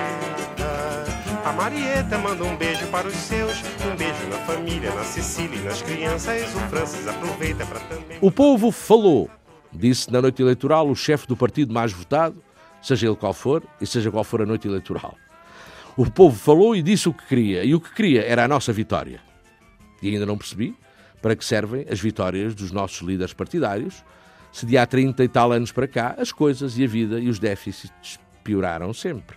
A 1.45 1.53
Marieta 1.53 2.19
manda 2.19 2.43
um 2.43 2.57
beijo 2.57 2.87
para 2.89 3.07
os 3.07 3.15
seus, 3.15 3.53
um 3.61 3.97
beijo 3.97 4.26
na 4.29 4.39
família, 4.39 4.93
na 4.93 5.05
Sicília 5.05 5.57
e 5.57 5.63
nas 5.63 5.83
crianças. 5.83 6.43
O 6.55 6.59
Francis 6.69 7.07
aproveita 7.07 7.65
para 7.65 7.79
também. 7.81 8.19
O 8.21 8.31
povo 8.31 8.73
falou 8.73 9.31
disse 9.73 10.11
na 10.11 10.21
noite 10.21 10.43
eleitoral 10.43 10.89
o 10.89 10.97
chefe 10.97 11.29
do 11.29 11.37
partido 11.37 11.73
mais 11.73 11.93
votado, 11.93 12.43
seja 12.83 13.07
ele 13.07 13.17
qual 13.17 13.33
for, 13.33 13.63
e 13.81 13.87
seja 13.87 14.11
qual 14.11 14.25
for 14.25 14.43
a 14.43 14.47
noite 14.47 14.67
eleitoral. 14.67 15.15
O 15.97 16.11
povo 16.11 16.37
falou 16.37 16.75
e 16.75 16.83
disse 16.83 17.09
o 17.09 17.15
que 17.15 17.26
queria, 17.26 17.63
e 17.63 17.75
o 17.75 17.81
que 17.81 17.93
queria 17.95 18.23
era 18.23 18.45
a 18.45 18.49
nossa 18.49 18.73
vitória. 18.73 19.21
E 20.02 20.09
ainda 20.09 20.26
não 20.26 20.37
percebi 20.37 20.75
para 21.23 21.37
que 21.37 21.45
servem 21.45 21.87
as 21.91 22.00
vitórias 22.00 22.55
dos 22.55 22.73
nossos 22.73 23.00
líderes 23.00 23.33
partidários, 23.33 24.02
se 24.50 24.65
de 24.65 24.79
há 24.79 24.87
30 24.87 25.23
e 25.23 25.29
tal 25.29 25.52
anos 25.52 25.71
para 25.71 25.87
cá 25.87 26.15
as 26.19 26.33
coisas 26.33 26.79
e 26.79 26.85
a 26.85 26.87
vida 26.87 27.21
e 27.21 27.29
os 27.29 27.39
déficits 27.39 28.19
pioraram 28.47 28.95
sempre. 28.95 29.37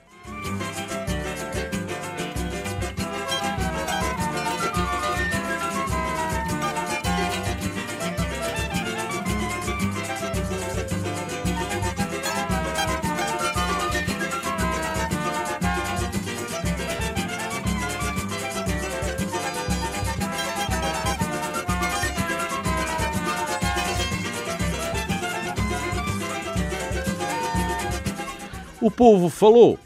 O 28.82 28.89
povo 28.89 29.28
falou. 29.28 29.78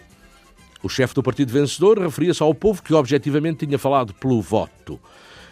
O 0.83 0.87
chefe 0.87 1.15
do 1.15 1.23
partido 1.23 1.51
vencedor 1.51 1.97
referia-se 1.97 2.43
ao 2.43 2.53
povo 2.53 2.83
que 2.83 2.93
objetivamente 2.93 3.65
tinha 3.65 3.79
falado 3.79 4.13
pelo 4.13 4.39
voto. 4.39 4.99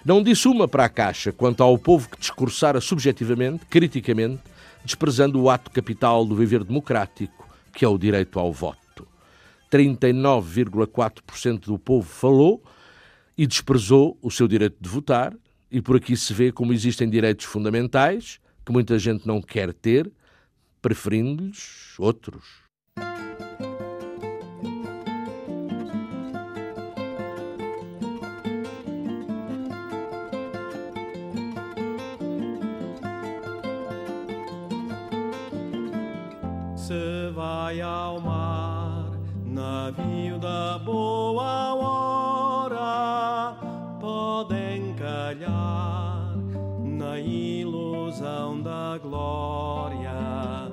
Não 0.06 0.22
disse 0.22 0.48
uma 0.48 0.68
para 0.68 0.86
a 0.86 0.90
caixa 0.90 1.32
quanto 1.32 1.64
ao 1.64 1.76
povo 1.76 2.08
que 2.08 2.20
discursara 2.20 2.80
subjetivamente, 2.80 3.66
criticamente, 3.66 4.44
desprezando 4.86 5.42
o 5.42 5.50
ato 5.50 5.72
capital 5.72 6.24
do 6.24 6.36
viver 6.36 6.64
democrático, 6.64 7.50
que 7.74 7.84
é 7.84 7.88
o 7.88 7.98
direito 7.98 8.38
ao 8.38 8.54
voto. 8.54 9.08
39,4% 9.72 11.62
do 11.62 11.80
povo 11.80 12.08
falou 12.08 12.62
e 13.36 13.48
desprezou 13.48 14.20
o 14.22 14.30
seu 14.30 14.48
direito 14.48 14.78
de 14.80 14.88
votar, 14.88 15.34
e 15.72 15.82
por 15.82 15.96
aqui 15.96 16.16
se 16.16 16.32
vê 16.32 16.52
como 16.52 16.74
existem 16.74 17.10
direitos 17.10 17.48
fundamentais 17.48 18.40
que 18.64 18.72
muita 18.72 19.00
gente 19.00 19.26
não 19.26 19.42
quer 19.42 19.74
ter, 19.74 20.12
preferindo-lhes 20.80 21.96
outros. 21.98 22.62
Boa 40.80 41.74
hora, 41.76 43.56
podem 44.00 44.94
calhar 44.96 46.36
na 46.84 47.20
ilusão 47.20 48.62
da 48.62 48.98
glória, 48.98 50.72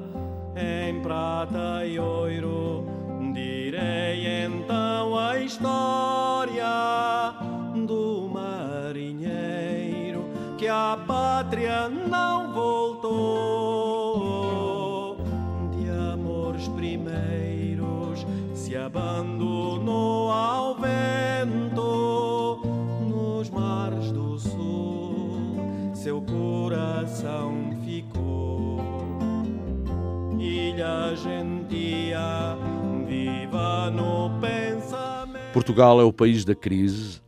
em 0.57 1.01
prata 1.01 1.85
e 1.87 1.99
ouro, 1.99 2.87
direi 3.33 4.45
então 4.45 5.17
a 5.19 5.39
história 5.39 6.65
do 7.87 8.29
marinheiro 8.33 10.25
que 10.59 10.69
a 10.69 10.99
pátria 11.07 11.89
não 11.89 12.08
Portugal 35.53 36.01
é 36.01 36.05
o 36.05 36.13
país 36.13 36.45
da 36.45 36.55
crise. 36.55 37.21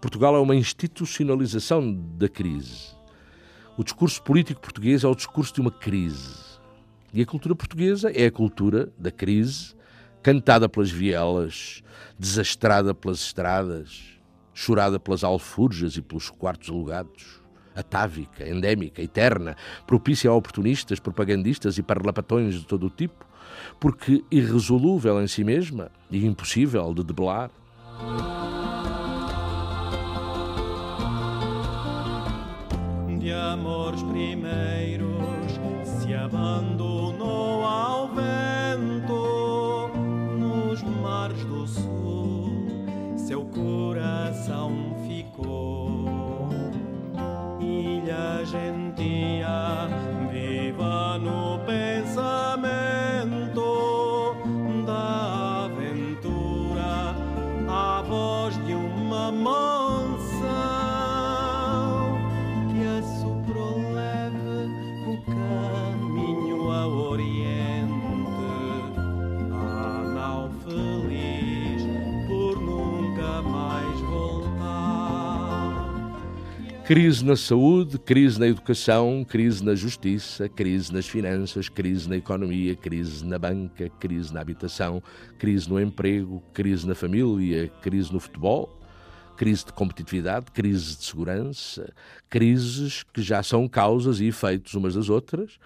Portugal 0.00 0.36
é 0.36 0.40
uma 0.40 0.56
institucionalização 0.56 1.92
da 2.16 2.28
crise. 2.28 2.94
O 3.76 3.84
discurso 3.84 4.22
político 4.22 4.60
português 4.60 5.04
é 5.04 5.08
o 5.08 5.14
discurso 5.14 5.54
de 5.54 5.60
uma 5.60 5.70
crise. 5.70 6.44
E 7.12 7.22
a 7.22 7.26
cultura 7.26 7.54
portuguesa 7.54 8.10
é 8.10 8.26
a 8.26 8.30
cultura 8.30 8.92
da 8.98 9.10
crise, 9.10 9.74
cantada 10.22 10.68
pelas 10.68 10.90
vielas, 10.90 11.82
desastrada 12.18 12.94
pelas 12.94 13.20
estradas, 13.20 14.18
chorada 14.52 14.98
pelas 14.98 15.22
alforjas 15.22 15.96
e 15.96 16.02
pelos 16.02 16.30
quartos 16.30 16.68
alugados. 16.68 17.45
Atávica, 17.76 18.48
endémica, 18.48 19.02
eterna, 19.02 19.56
propícia 19.86 20.30
a 20.30 20.34
oportunistas, 20.34 20.98
propagandistas 20.98 21.78
e 21.78 21.82
parlapatões 21.82 22.54
de 22.54 22.66
todo 22.66 22.86
o 22.86 22.90
tipo, 22.90 23.26
porque 23.78 24.24
irresolúvel 24.30 25.22
em 25.22 25.26
si 25.26 25.44
mesma 25.44 25.90
e 26.10 26.24
impossível 26.26 26.94
de 26.94 27.04
debelar. 27.04 27.50
de 33.26 33.32
amores 33.32 34.00
primeiros 34.04 34.75
Crise 76.86 77.24
na 77.24 77.34
saúde, 77.34 77.98
crise 77.98 78.38
na 78.38 78.46
educação, 78.46 79.26
crise 79.28 79.64
na 79.64 79.74
justiça, 79.74 80.48
crise 80.48 80.92
nas 80.92 81.08
finanças, 81.08 81.68
crise 81.68 82.08
na 82.08 82.16
economia, 82.16 82.76
crise 82.76 83.26
na 83.26 83.36
banca, 83.40 83.90
crise 83.98 84.32
na 84.32 84.40
habitação, 84.40 85.02
crise 85.36 85.68
no 85.68 85.80
emprego, 85.80 86.40
crise 86.54 86.86
na 86.86 86.94
família, 86.94 87.68
crise 87.82 88.12
no 88.12 88.20
futebol, 88.20 88.80
crise 89.36 89.66
de 89.66 89.72
competitividade, 89.72 90.46
crise 90.52 90.96
de 90.96 91.04
segurança, 91.04 91.92
crises 92.30 93.02
que 93.02 93.20
já 93.20 93.42
são 93.42 93.66
causas 93.66 94.20
e 94.20 94.26
efeitos 94.26 94.72
umas 94.74 94.94
das 94.94 95.08
outras, 95.08 95.58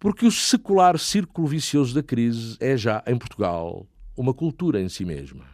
porque 0.00 0.24
o 0.24 0.32
secular 0.32 0.98
círculo 0.98 1.46
vicioso 1.46 1.94
da 1.94 2.02
crise 2.02 2.56
é 2.58 2.78
já, 2.78 3.04
em 3.06 3.18
Portugal, 3.18 3.86
uma 4.16 4.32
cultura 4.32 4.80
em 4.80 4.88
si 4.88 5.04
mesma. 5.04 5.44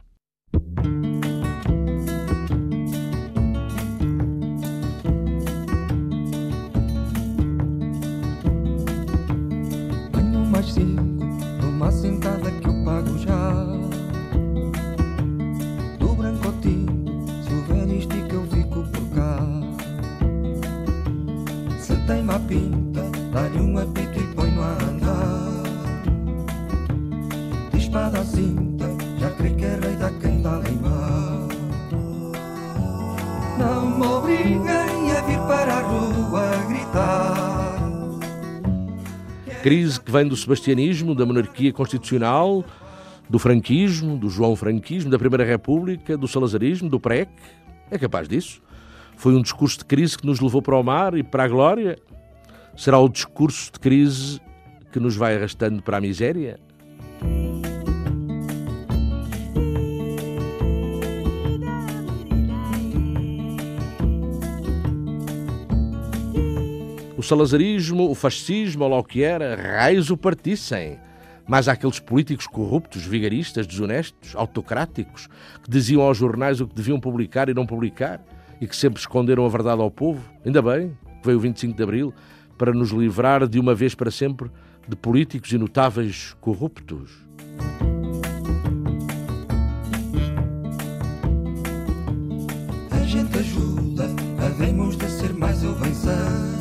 Cinco 10.78 11.24
numa 11.60 11.90
sentada 11.90 12.50
que 12.50 12.68
eu 12.68 12.84
pago 12.84 13.18
já. 13.18 13.52
Do 15.98 16.14
branco 16.14 16.46
ao 16.46 16.52
tinto, 16.54 17.12
se 17.42 17.52
o 17.52 17.62
velho 17.64 17.98
estica 17.98 18.34
eu 18.34 18.46
fico 18.46 18.84
por 18.84 19.08
cá. 19.14 19.38
Se 21.80 21.96
tem 22.06 22.22
má 22.22 22.38
pinta, 22.38 23.02
dá-lhe 23.32 23.60
um 23.60 23.78
apito 23.78 24.20
e 24.20 24.34
põe-no 24.34 24.62
a 24.62 24.72
andar. 24.72 25.62
De 27.72 27.78
espada 27.78 28.20
à 28.20 28.24
cinta, 28.24 28.86
já 29.18 29.30
creio 29.30 29.56
que 29.56 29.64
é 29.64 29.78
rei 29.82 29.96
da 29.96 30.10
quem 30.10 30.42
dá 30.42 30.60
limar. 30.60 31.48
Não 33.58 33.98
me 33.98 34.06
obriguem 34.06 35.12
a 35.16 35.20
vir 35.22 35.40
para 35.40 35.78
a 35.78 35.82
rua 35.82 36.50
gritar. 36.68 37.47
Crise 39.62 40.00
que 40.00 40.10
vem 40.10 40.26
do 40.26 40.36
sebastianismo, 40.36 41.16
da 41.16 41.26
monarquia 41.26 41.72
constitucional, 41.72 42.64
do 43.28 43.38
franquismo, 43.40 44.16
do 44.16 44.30
João 44.30 44.54
Franquismo, 44.54 45.10
da 45.10 45.18
Primeira 45.18 45.44
República, 45.44 46.16
do 46.16 46.28
salazarismo, 46.28 46.88
do 46.88 47.00
PREC. 47.00 47.28
É 47.90 47.98
capaz 47.98 48.28
disso? 48.28 48.62
Foi 49.16 49.34
um 49.34 49.42
discurso 49.42 49.78
de 49.78 49.84
crise 49.84 50.16
que 50.16 50.24
nos 50.24 50.38
levou 50.38 50.62
para 50.62 50.76
o 50.76 50.82
mar 50.82 51.14
e 51.16 51.24
para 51.24 51.44
a 51.44 51.48
glória? 51.48 51.98
Será 52.76 52.98
o 53.00 53.08
discurso 53.08 53.72
de 53.72 53.80
crise 53.80 54.40
que 54.92 55.00
nos 55.00 55.16
vai 55.16 55.36
arrastando 55.36 55.82
para 55.82 55.98
a 55.98 56.00
miséria? 56.00 56.60
O 67.18 67.22
salazarismo, 67.22 68.08
o 68.08 68.14
fascismo, 68.14 68.84
ou 68.84 68.90
lá 68.90 68.98
o 68.98 69.02
que 69.02 69.24
era, 69.24 69.56
raios 69.56 70.08
o 70.08 70.16
partissem. 70.16 71.00
Mas 71.48 71.66
há 71.66 71.72
aqueles 71.72 71.98
políticos 71.98 72.46
corruptos, 72.46 73.04
vigaristas, 73.04 73.66
desonestos, 73.66 74.36
autocráticos, 74.36 75.26
que 75.64 75.68
diziam 75.68 76.00
aos 76.00 76.16
jornais 76.16 76.60
o 76.60 76.68
que 76.68 76.76
deviam 76.76 77.00
publicar 77.00 77.48
e 77.48 77.54
não 77.54 77.66
publicar, 77.66 78.24
e 78.60 78.68
que 78.68 78.76
sempre 78.76 79.00
esconderam 79.00 79.44
a 79.44 79.48
verdade 79.48 79.82
ao 79.82 79.90
povo. 79.90 80.22
Ainda 80.46 80.62
bem 80.62 80.96
que 81.20 81.26
veio 81.26 81.38
o 81.38 81.40
25 81.40 81.76
de 81.76 81.82
Abril 81.82 82.14
para 82.56 82.72
nos 82.72 82.90
livrar 82.90 83.48
de 83.48 83.58
uma 83.58 83.74
vez 83.74 83.96
para 83.96 84.12
sempre 84.12 84.48
de 84.86 84.94
políticos 84.94 85.50
e 85.50 85.58
notáveis 85.58 86.36
corruptos. 86.40 87.10
A 92.92 93.04
gente 93.04 93.38
ajuda, 93.40 94.04
havemos 94.38 94.96
de 94.96 95.10
ser 95.10 95.32
mais 95.34 95.60
vencer. 95.62 96.57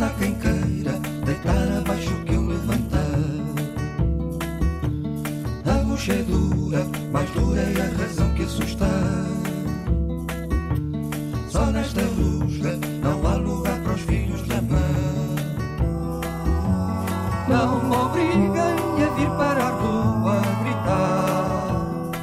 Mas 0.00 0.12
há 0.12 0.14
quem 0.14 0.34
queira 0.36 0.98
deitar 1.26 1.78
abaixo 1.78 2.24
que 2.24 2.32
eu 2.32 2.46
levantar. 2.46 3.00
A 5.66 5.84
bucha 5.84 6.14
é 6.14 6.22
dura, 6.22 6.86
mais 7.12 7.30
dura 7.32 7.60
é 7.60 7.82
a 7.82 8.02
razão 8.02 8.32
que 8.32 8.44
assustar. 8.44 8.88
Só 11.50 11.66
nesta 11.66 12.00
rusga 12.00 12.78
não 13.02 13.26
há 13.26 13.34
lugar 13.34 13.78
para 13.80 13.92
os 13.92 14.00
filhos 14.00 14.40
da 14.48 14.62
mãe. 14.62 14.80
Não 17.46 17.84
me 17.84 17.94
obriguem 17.94 19.04
a 19.04 19.08
vir 19.16 19.30
para 19.36 19.64
a 19.66 19.70
rua 19.70 20.40
gritar. 20.62 22.16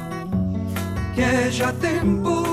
Que 1.14 1.20
é 1.20 1.48
já 1.48 1.72
tempo 1.74 2.47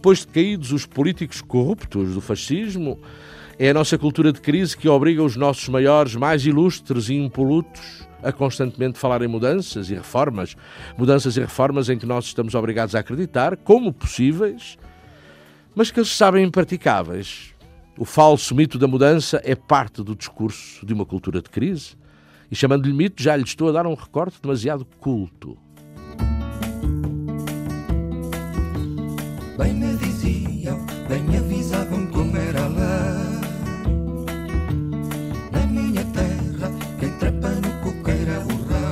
Depois 0.00 0.20
de 0.20 0.28
caídos 0.28 0.72
os 0.72 0.86
políticos 0.86 1.42
corruptos 1.42 2.14
do 2.14 2.22
fascismo, 2.22 2.98
é 3.58 3.68
a 3.68 3.74
nossa 3.74 3.98
cultura 3.98 4.32
de 4.32 4.40
crise 4.40 4.74
que 4.74 4.88
obriga 4.88 5.22
os 5.22 5.36
nossos 5.36 5.68
maiores, 5.68 6.16
mais 6.16 6.46
ilustres 6.46 7.10
e 7.10 7.16
impolutos 7.16 8.08
a 8.22 8.32
constantemente 8.32 8.98
falar 8.98 9.20
em 9.20 9.28
mudanças 9.28 9.90
e 9.90 9.94
reformas. 9.94 10.56
Mudanças 10.96 11.36
e 11.36 11.40
reformas 11.40 11.90
em 11.90 11.98
que 11.98 12.06
nós 12.06 12.24
estamos 12.24 12.54
obrigados 12.54 12.94
a 12.94 13.00
acreditar 13.00 13.58
como 13.58 13.92
possíveis, 13.92 14.78
mas 15.74 15.90
que 15.90 16.00
eles 16.00 16.16
sabem 16.16 16.46
impraticáveis. 16.46 17.54
O 17.98 18.06
falso 18.06 18.54
mito 18.54 18.78
da 18.78 18.88
mudança 18.88 19.38
é 19.44 19.54
parte 19.54 20.02
do 20.02 20.16
discurso 20.16 20.86
de 20.86 20.94
uma 20.94 21.04
cultura 21.04 21.42
de 21.42 21.50
crise. 21.50 21.94
E 22.50 22.56
chamando-lhe 22.56 22.94
mito, 22.94 23.22
já 23.22 23.36
lhe 23.36 23.44
estou 23.44 23.68
a 23.68 23.72
dar 23.72 23.86
um 23.86 23.92
recorte 23.92 24.40
demasiado 24.40 24.86
culto. 24.98 25.58
Bem 29.60 29.74
me 29.74 29.94
diziam, 29.96 30.78
bem 31.06 31.22
me 31.22 31.36
avisavam 31.36 32.06
como 32.06 32.34
era 32.34 32.62
lá. 32.62 33.40
Na 35.52 35.66
minha 35.66 36.02
terra, 36.02 36.72
quem 36.98 37.10
trepa 37.18 37.50
no 37.50 37.70
coqueiro 37.82 38.40
urrá. 38.54 38.88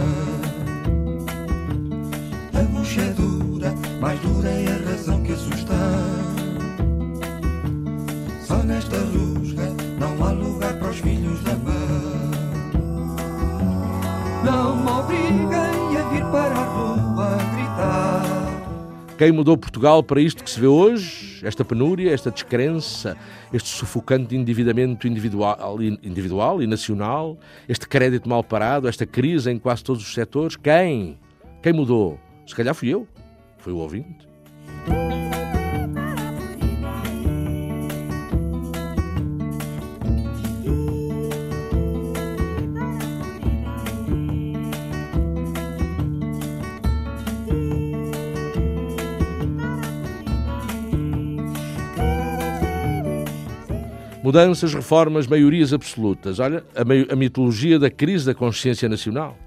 A 2.53 2.63
bucha 2.65 3.01
é 3.01 3.13
dura, 3.15 3.75
mais 3.99 4.21
dura 4.21 4.51
é 4.51 4.67
a 4.67 4.91
razão 4.91 5.23
que 5.23 5.33
assusta. 5.33 5.75
Só 8.47 8.57
nesta 8.57 8.99
rusga 8.99 9.73
não 9.99 10.23
há 10.23 10.33
lugar 10.33 10.75
para 10.75 10.91
os 10.91 10.99
filhos 10.99 11.43
da 11.45 11.57
mãe. 11.57 12.31
Não 14.45 14.77
me 14.77 14.91
obriguem 14.91 15.97
a 15.97 16.09
vir 16.11 16.25
para 16.25 16.59
a 16.59 16.65
rua. 16.65 17.08
Quem 19.19 19.33
mudou 19.33 19.59
Portugal 19.59 20.01
para 20.01 20.21
isto 20.21 20.45
que 20.45 20.51
se 20.51 20.61
vê 20.61 20.69
hoje? 20.69 21.45
Esta 21.45 21.65
penúria, 21.65 22.15
esta 22.15 22.31
descrença, 22.31 23.17
este 23.53 23.69
sufocante 23.69 24.37
endividamento 24.37 25.09
individual, 25.09 25.83
individual 25.83 26.63
e 26.63 26.69
nacional, 26.69 27.37
este 27.69 27.89
crédito 27.89 28.29
mal 28.29 28.45
parado, 28.45 28.87
esta 28.87 29.05
crise 29.05 29.51
em 29.51 29.59
quase 29.59 29.83
todos 29.83 30.05
os 30.05 30.15
setores? 30.15 30.55
Quem? 30.55 31.19
Quem 31.61 31.73
mudou? 31.73 32.17
Se 32.47 32.55
calhar 32.55 32.73
fui 32.77 32.91
eu. 32.91 33.09
Foi 33.59 33.73
o 33.73 33.79
ouvinte. 33.79 34.29
Mudanças, 54.29 54.75
reformas, 54.75 55.27
maiorias 55.27 55.73
absolutas. 55.73 56.39
Olha, 56.39 56.63
a, 56.77 57.13
a, 57.15 57.17
mitologia 57.17 57.79
da 57.79 57.91
crise 57.91 58.27
da 58.27 58.35
consciência 58.35 58.87
nacional. 58.87 59.39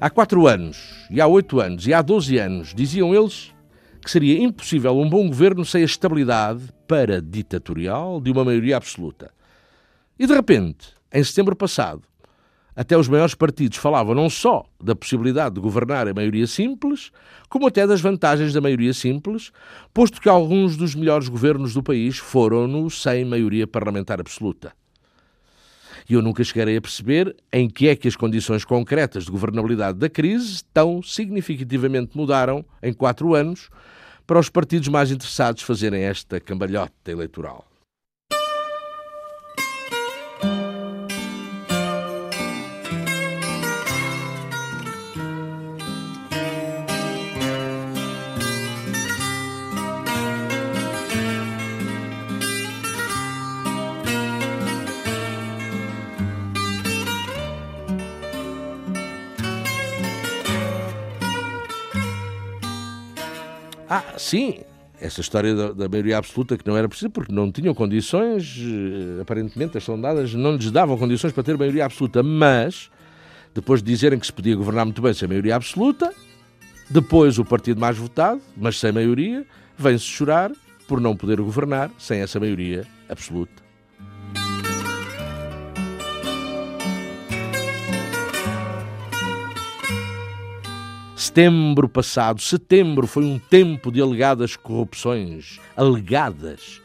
Há 0.00 0.10
quatro 0.10 0.48
anos, 0.48 1.06
e 1.08 1.20
há 1.20 1.26
oito 1.28 1.60
anos, 1.60 1.86
e 1.86 1.94
há 1.94 2.02
doze 2.02 2.36
anos, 2.36 2.74
diziam 2.74 3.14
eles 3.14 3.54
que 4.02 4.10
seria 4.10 4.42
impossível 4.42 4.98
um 4.98 5.08
bom 5.08 5.28
governo 5.28 5.64
sem 5.64 5.82
a 5.82 5.84
estabilidade 5.84 6.64
para-ditatorial 6.88 8.20
de 8.20 8.32
uma 8.32 8.44
maioria 8.44 8.76
absoluta. 8.76 9.30
E 10.18 10.26
de 10.26 10.34
repente, 10.34 10.88
em 11.12 11.22
setembro 11.22 11.54
passado, 11.54 12.02
até 12.78 12.96
os 12.96 13.08
maiores 13.08 13.34
partidos 13.34 13.76
falavam 13.76 14.14
não 14.14 14.30
só 14.30 14.64
da 14.80 14.94
possibilidade 14.94 15.56
de 15.56 15.60
governar 15.60 16.06
a 16.06 16.14
maioria 16.14 16.46
simples, 16.46 17.10
como 17.48 17.66
até 17.66 17.84
das 17.84 18.00
vantagens 18.00 18.52
da 18.52 18.60
maioria 18.60 18.94
simples, 18.94 19.50
posto 19.92 20.20
que 20.20 20.28
alguns 20.28 20.76
dos 20.76 20.94
melhores 20.94 21.26
governos 21.28 21.74
do 21.74 21.82
país 21.82 22.18
foram-no 22.18 22.88
sem 22.88 23.24
maioria 23.24 23.66
parlamentar 23.66 24.20
absoluta. 24.20 24.72
E 26.08 26.14
eu 26.14 26.22
nunca 26.22 26.44
chegarei 26.44 26.76
a 26.76 26.80
perceber 26.80 27.34
em 27.52 27.68
que 27.68 27.88
é 27.88 27.96
que 27.96 28.06
as 28.06 28.14
condições 28.14 28.64
concretas 28.64 29.24
de 29.24 29.32
governabilidade 29.32 29.98
da 29.98 30.08
crise 30.08 30.62
tão 30.72 31.02
significativamente 31.02 32.16
mudaram 32.16 32.64
em 32.80 32.92
quatro 32.92 33.34
anos 33.34 33.70
para 34.24 34.38
os 34.38 34.48
partidos 34.48 34.86
mais 34.86 35.10
interessados 35.10 35.64
fazerem 35.64 36.04
esta 36.04 36.38
cambalhota 36.38 37.10
eleitoral. 37.10 37.66
Ah, 63.88 64.04
sim, 64.18 64.60
essa 65.00 65.20
história 65.20 65.54
da, 65.54 65.72
da, 65.72 65.88
maioria 65.88 66.18
absoluta 66.18 66.58
que 66.58 66.66
não 66.66 66.76
era 66.76 66.88
preciso 66.88 67.10
porque 67.10 67.32
não 67.32 67.50
tinham 67.50 67.74
condições, 67.74 68.58
eh, 68.58 69.22
aparentemente 69.22 69.78
as 69.78 69.84
sondadas 69.84 70.34
não 70.34 70.56
lhes 70.56 70.70
davam 70.70 70.98
condições 70.98 71.32
para 71.32 71.42
ter 71.42 71.56
maioria 71.56 71.86
absoluta, 71.86 72.22
mas 72.22 72.90
depois 73.54 73.82
de 73.82 73.90
dizerem 73.90 74.18
que 74.18 74.26
se 74.26 74.32
podia 74.32 74.54
governar 74.54 74.84
muito 74.84 75.00
bem 75.00 75.14
sem 75.14 75.26
maioria 75.26 75.56
absoluta, 75.56 76.12
depois 76.90 77.38
o 77.38 77.44
partido 77.44 77.80
mais 77.80 77.96
votado, 77.96 78.40
mas 78.56 78.78
sem 78.78 78.92
maioria, 78.92 79.46
vem-se 79.76 80.04
chorar 80.04 80.52
por 80.86 81.00
não 81.00 81.16
poder 81.16 81.40
governar 81.40 81.90
sem 81.98 82.20
essa 82.20 82.38
maioria 82.38 82.86
absoluta. 83.08 83.67
Setembro 91.28 91.90
passado, 91.90 92.40
setembro 92.40 93.06
foi 93.06 93.22
um 93.22 93.38
tempo 93.38 93.92
de 93.92 94.00
alegadas 94.00 94.56
corrupções, 94.56 95.60
alegadas, 95.76 96.80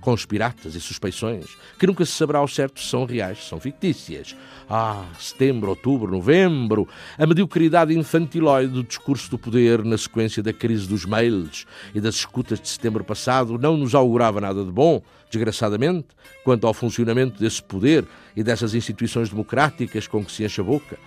conspiratas 0.00 0.74
e 0.74 0.80
suspeições, 0.80 1.56
que 1.78 1.86
nunca 1.86 2.04
se 2.04 2.10
saberá 2.10 2.40
ao 2.40 2.48
certo 2.48 2.80
se 2.80 2.88
são 2.88 3.04
reais, 3.04 3.38
se 3.38 3.48
são 3.48 3.60
fictícias. 3.60 4.34
Ah, 4.68 5.06
setembro, 5.20 5.70
outubro, 5.70 6.10
novembro, 6.10 6.88
a 7.16 7.24
mediocridade 7.24 7.96
infantilóide 7.96 8.72
do 8.72 8.82
discurso 8.82 9.30
do 9.30 9.38
poder 9.38 9.84
na 9.84 9.96
sequência 9.96 10.42
da 10.42 10.52
crise 10.52 10.88
dos 10.88 11.06
mails 11.06 11.64
e 11.94 12.00
das 12.00 12.16
escutas 12.16 12.60
de 12.60 12.68
setembro 12.68 13.04
passado 13.04 13.56
não 13.58 13.76
nos 13.76 13.94
augurava 13.94 14.40
nada 14.40 14.64
de 14.64 14.72
bom, 14.72 15.00
desgraçadamente, 15.30 16.08
quanto 16.42 16.66
ao 16.66 16.74
funcionamento 16.74 17.38
desse 17.38 17.62
poder 17.62 18.04
e 18.34 18.42
dessas 18.42 18.74
instituições 18.74 19.30
democráticas 19.30 20.08
com 20.08 20.24
que 20.24 20.32
se 20.32 20.44
enche 20.44 20.60
a 20.60 20.64
boca 20.64 20.98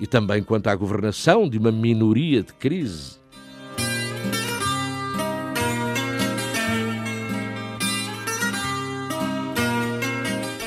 e 0.00 0.06
também 0.06 0.42
quanto 0.42 0.68
à 0.68 0.74
governação 0.74 1.48
de 1.48 1.58
uma 1.58 1.70
minoria 1.70 2.42
de 2.42 2.52
crise. 2.52 3.22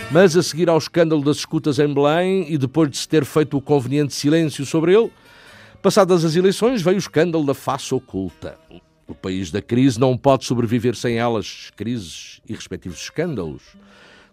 Mas 0.09 0.37
a 0.37 0.41
seguir 0.41 0.69
ao 0.69 0.77
escândalo 0.77 1.21
das 1.21 1.37
escutas 1.37 1.79
em 1.79 1.93
Belém 1.93 2.45
e 2.51 2.57
depois 2.57 2.89
de 2.89 2.97
se 2.97 3.07
ter 3.07 3.25
feito 3.25 3.57
o 3.57 3.61
conveniente 3.61 4.13
silêncio 4.13 4.65
sobre 4.65 4.93
ele, 4.93 5.11
passadas 5.81 6.23
as 6.23 6.35
eleições 6.35 6.81
veio 6.81 6.95
o 6.95 6.99
escândalo 6.99 7.45
da 7.45 7.53
face 7.53 7.93
oculta. 7.93 8.57
O 9.05 9.13
país 9.13 9.51
da 9.51 9.61
crise 9.61 9.99
não 9.99 10.17
pode 10.17 10.45
sobreviver 10.45 10.95
sem 10.95 11.17
elas, 11.17 11.71
crises 11.75 12.41
e 12.47 12.53
respectivos 12.53 12.99
escândalos. 12.99 13.63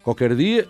Qualquer 0.03 0.35
dia, 0.37 0.69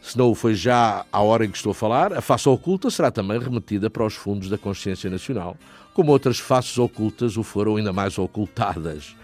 se 0.00 0.16
não 0.16 0.30
o 0.30 0.34
foi 0.34 0.54
já 0.54 1.04
à 1.12 1.20
hora 1.20 1.44
em 1.44 1.50
que 1.50 1.56
estou 1.56 1.72
a 1.72 1.74
falar, 1.74 2.12
a 2.12 2.20
face 2.20 2.48
oculta 2.48 2.90
será 2.90 3.10
também 3.10 3.38
remetida 3.38 3.90
para 3.90 4.04
os 4.04 4.14
fundos 4.14 4.48
da 4.48 4.56
consciência 4.56 5.10
nacional, 5.10 5.56
como 5.92 6.12
outras 6.12 6.38
faces 6.38 6.78
ocultas 6.78 7.36
o 7.36 7.42
foram 7.42 7.76
ainda 7.76 7.92
mais 7.92 8.18
ocultadas. 8.18 9.16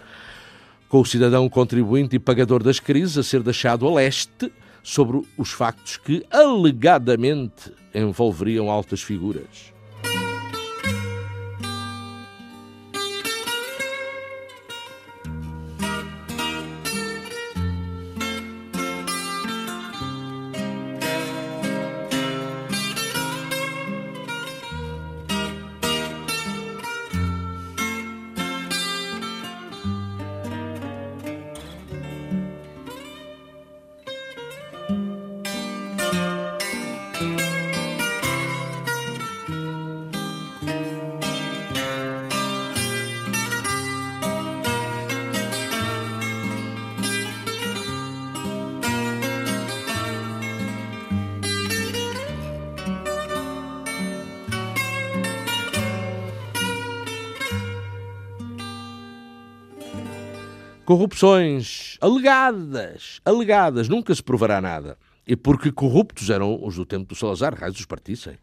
Com 0.89 1.01
o 1.01 1.05
cidadão 1.05 1.49
contribuinte 1.49 2.15
e 2.15 2.19
pagador 2.19 2.61
das 2.61 2.79
crises 2.79 3.17
a 3.17 3.23
ser 3.23 3.41
deixado 3.41 3.87
a 3.87 3.93
leste 3.93 4.51
sobre 4.83 5.21
os 5.37 5.51
factos 5.51 5.97
que 5.97 6.25
alegadamente 6.29 7.73
envolveriam 7.93 8.69
altas 8.69 9.01
figuras. 9.01 9.74
Corrupções 60.95 61.97
alegadas, 61.99 63.19
alegadas, 63.25 63.89
nunca 63.89 64.15
se 64.15 64.23
provará 64.23 64.61
nada. 64.61 64.97
E 65.27 65.35
porque 65.35 65.69
corruptos 65.69 66.29
eram 66.29 66.57
os 66.63 66.77
do 66.77 66.85
tempo 66.85 67.05
do 67.09 67.15
Salazar, 67.15 67.53
raios 67.53 67.77
os 67.77 67.85
partissem. 67.85 68.37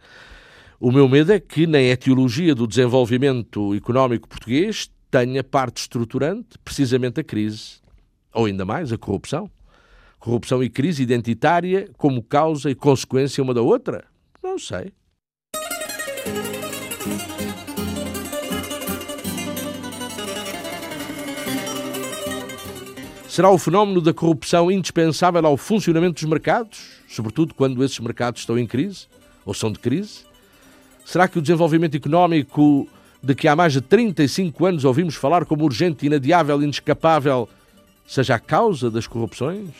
O 0.78 0.92
meu 0.92 1.08
medo 1.08 1.32
é 1.32 1.40
que 1.40 1.66
na 1.66 1.80
etiologia 1.80 2.54
do 2.54 2.66
desenvolvimento 2.66 3.74
económico 3.74 4.28
português 4.28 4.90
tenha 5.10 5.42
parte 5.42 5.78
estruturante 5.78 6.58
precisamente 6.62 7.20
a 7.20 7.24
crise, 7.24 7.80
ou 8.34 8.44
ainda 8.44 8.66
mais 8.66 8.92
a 8.92 8.98
corrupção. 8.98 9.50
Corrupção 10.18 10.62
e 10.62 10.68
crise 10.68 11.02
identitária 11.02 11.88
como 11.96 12.22
causa 12.22 12.70
e 12.70 12.74
consequência 12.74 13.42
uma 13.42 13.54
da 13.54 13.62
outra? 13.62 14.04
Não 14.42 14.58
sei. 14.58 14.92
Será 23.32 23.48
o 23.48 23.56
fenómeno 23.56 24.02
da 24.02 24.12
corrupção 24.12 24.70
indispensável 24.70 25.46
ao 25.46 25.56
funcionamento 25.56 26.20
dos 26.20 26.24
mercados, 26.24 26.98
sobretudo 27.08 27.54
quando 27.54 27.82
esses 27.82 27.98
mercados 27.98 28.42
estão 28.42 28.58
em 28.58 28.66
crise 28.66 29.06
ou 29.42 29.54
são 29.54 29.72
de 29.72 29.78
crise? 29.78 30.26
Será 31.02 31.26
que 31.26 31.38
o 31.38 31.40
desenvolvimento 31.40 31.96
económico 31.96 32.86
de 33.22 33.34
que 33.34 33.48
há 33.48 33.56
mais 33.56 33.72
de 33.72 33.80
35 33.80 34.66
anos 34.66 34.84
ouvimos 34.84 35.14
falar 35.14 35.46
como 35.46 35.64
urgente, 35.64 36.04
inadiável 36.04 36.62
inescapável 36.62 37.48
seja 38.06 38.34
a 38.34 38.38
causa 38.38 38.90
das 38.90 39.06
corrupções? 39.06 39.70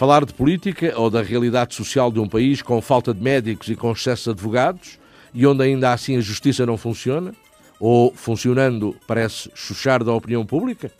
Falar 0.00 0.24
de 0.24 0.32
política 0.32 0.98
ou 0.98 1.10
da 1.10 1.20
realidade 1.20 1.74
social 1.74 2.10
de 2.10 2.18
um 2.18 2.26
país 2.26 2.62
com 2.62 2.80
falta 2.80 3.12
de 3.12 3.22
médicos 3.22 3.68
e 3.68 3.76
com 3.76 3.92
excesso 3.92 4.24
de 4.24 4.30
advogados 4.30 4.98
e 5.34 5.46
onde 5.46 5.62
ainda 5.62 5.92
assim 5.92 6.16
a 6.16 6.22
justiça 6.22 6.64
não 6.64 6.78
funciona? 6.78 7.34
Ou, 7.78 8.10
funcionando, 8.14 8.96
parece 9.06 9.50
chuchar 9.54 10.02
da 10.02 10.14
opinião 10.14 10.46
pública? 10.46 10.90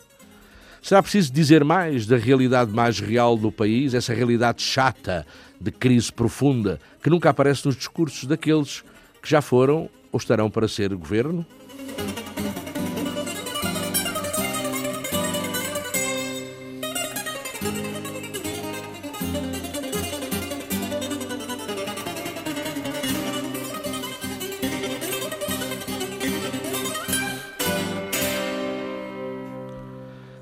Será 0.83 1.01
preciso 1.01 1.33
dizer 1.33 1.63
mais 1.63 2.05
da 2.05 2.15
realidade 2.15 2.71
mais 2.71 2.99
real 2.99 3.35
do 3.35 3.51
país, 3.51 3.95
essa 3.95 4.13
realidade 4.13 4.61
chata, 4.61 5.25
de 5.59 5.71
crise 5.71 6.13
profunda, 6.13 6.79
que 7.01 7.09
nunca 7.09 7.31
aparece 7.31 7.65
nos 7.65 7.75
discursos 7.75 8.25
daqueles 8.25 8.83
que 9.19 9.27
já 9.27 9.41
foram 9.41 9.89
ou 10.11 10.19
estarão 10.19 10.47
para 10.47 10.67
ser 10.67 10.93
governo? 10.93 11.43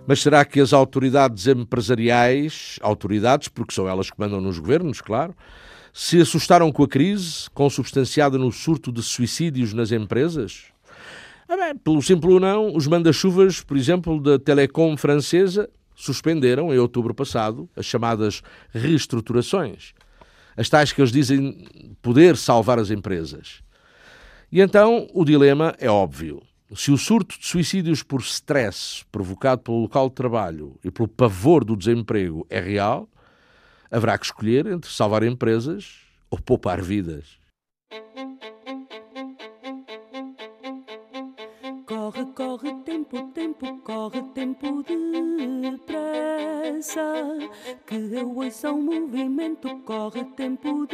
Mas 0.10 0.22
será 0.24 0.44
que 0.44 0.60
as 0.60 0.74
autoridades 0.74 1.46
empresariais, 1.46 2.80
autoridades, 2.82 3.48
porque 3.48 3.76
são 3.76 3.88
elas 3.88 4.10
que 4.10 4.20
mandam 4.20 4.42
nos 4.42 4.58
governos, 4.58 5.02
claro, 5.02 5.36
se 5.94 6.20
assustaram 6.20 6.72
com 6.72 6.82
a 6.84 6.88
crise, 6.88 7.48
consubstanciada 7.54 8.36
no 8.36 8.52
surto 8.52 8.92
de 8.92 9.04
suicídios 9.04 9.72
nas 9.72 9.92
empresas? 9.92 10.64
Ah, 11.48 11.56
bem, 11.56 11.78
pelo 11.78 12.02
simples 12.02 12.34
ou 12.34 12.40
não, 12.40 12.76
os 12.76 12.88
manda-chuvas, 12.88 13.62
por 13.62 13.78
exemplo, 13.78 14.20
da 14.20 14.40
Telecom 14.40 14.98
francesa, 14.98 15.70
suspenderam, 15.94 16.74
em 16.74 16.80
outubro 16.80 17.14
passado, 17.14 17.70
as 17.76 17.86
chamadas 17.86 18.42
reestruturações. 18.74 19.94
As 20.58 20.68
tais 20.70 20.92
que 20.92 21.02
eles 21.02 21.12
dizem 21.12 21.68
poder 22.02 22.36
salvar 22.36 22.80
as 22.80 22.90
empresas. 22.90 23.62
E 24.52 24.60
então 24.60 25.08
o 25.14 25.24
dilema 25.24 25.76
é 25.78 25.88
óbvio. 25.88 26.42
Se 26.76 26.92
o 26.92 26.98
surto 26.98 27.38
de 27.40 27.48
suicídios 27.48 28.04
por 28.04 28.22
stress 28.22 29.04
provocado 29.12 29.64
pelo 29.64 29.82
local 29.82 30.08
de 30.08 30.16
trabalho 30.16 30.80
e 30.84 30.92
pelo 30.92 31.08
pavor 31.08 31.66
do 31.66 31.76
desemprego 31.76 32.46
é 32.48 32.60
real, 32.60 33.10
haverá 33.90 34.16
que 34.20 34.26
escolher 34.26 34.68
entre 34.68 34.92
salvar 34.92 35.24
empresas 35.24 36.02
ou 36.30 36.40
poupar 36.40 36.80
vidas. 36.80 37.40
Corre, 42.20 42.34
corre, 42.34 42.74
tempo, 42.84 43.32
tempo, 43.34 43.78
corre, 43.82 44.22
tempo 44.34 44.84
depressa. 45.62 47.02
Que 47.86 47.96
eu 47.96 48.36
ouça 48.36 48.74
um 48.74 48.82
movimento, 48.82 49.70
corre, 49.86 50.26
tempo 50.36 50.86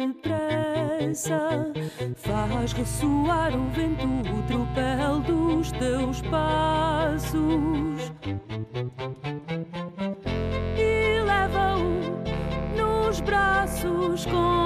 depressa. 0.00 1.72
Faz 2.14 2.72
ressoar 2.72 3.52
o 3.56 3.68
vento, 3.70 4.06
o 4.06 4.42
tropel 4.46 5.18
dos 5.20 5.72
teus 5.72 6.22
passos. 6.22 8.12
E 10.78 11.20
leva-o 11.24 11.82
nos 12.76 13.20
braços 13.20 14.24
como 14.26 14.63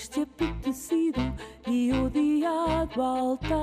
este 0.00 0.22
apetecido 0.22 1.20
e 1.68 1.92
odiado 1.92 3.02
altar, 3.02 3.58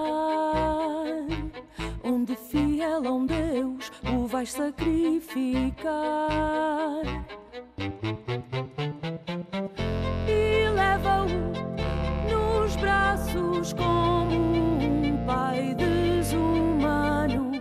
onde 2.04 2.36
fiel 2.36 3.08
a 3.08 3.12
um 3.12 3.26
Deus 3.26 3.91
o 4.13 4.28
vais 4.28 4.52
sacrificar. 4.52 5.91
E 10.28 10.69
leva-o 10.69 11.26
nos 12.30 12.76
braços 12.76 13.73
como 13.73 14.36
um 14.36 15.26
pai 15.26 15.73
desumano. 15.73 17.52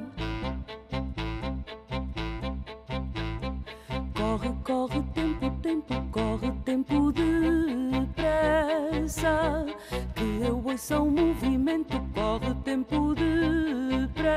Corre, 4.14 4.52
corre, 4.64 5.02
tempo, 5.66 6.00
corre, 6.12 6.52
tempo 6.64 7.12
depressa. 7.12 7.26
Que 10.14 10.46
eu 10.46 10.62
ouça 10.64 11.00
um 11.00 11.10
movimento, 11.10 12.00
corre, 12.14 12.54
tempo 12.62 13.12
depressa. 13.16 14.28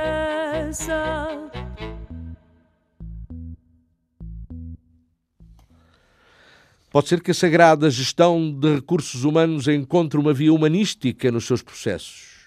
Pode 6.89 7.08
ser 7.08 7.22
que 7.22 7.30
a 7.30 7.36
sagrada 7.36 7.92
gestão 7.92 8.52
de 8.52 8.74
recursos 8.76 9.24
humanos 9.24 9.68
encontre 9.68 10.20
uma 10.20 10.34
via 10.34 10.52
humanística 10.52 11.32
nos 11.32 11.46
seus 11.46 11.62
processos. 11.62 12.39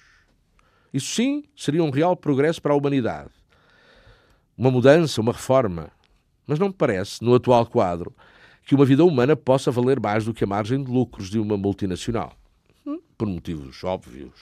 Isso 0.92 1.14
sim 1.14 1.45
seria 1.57 1.85
um 1.85 1.90
real 1.90 2.16
progresso 2.16 2.61
para 2.61 2.73
a 2.73 2.77
humanidade. 2.77 3.31
Uma 4.59 4.73
mudança, 4.73 5.21
uma 5.21 5.31
reforma. 5.31 5.92
Mas 6.45 6.59
não 6.59 6.66
me 6.66 6.75
parece, 6.75 7.23
no 7.23 7.37
atual 7.37 7.64
quadro, 7.64 8.12
que 8.64 8.75
uma 8.75 8.85
vida 8.85 9.05
humana 9.05 9.35
possa 9.37 9.70
valer 9.70 10.01
mais 10.01 10.25
do 10.25 10.33
que 10.35 10.44
a 10.44 10.46
margem 10.46 10.83
de 10.83 10.90
lucros 10.90 11.29
de 11.31 11.38
uma 11.38 11.57
multinacional. 11.57 12.33
Hum, 12.87 12.98
Por 13.18 13.27
motivos 13.29 13.83
óbvios. 13.85 14.33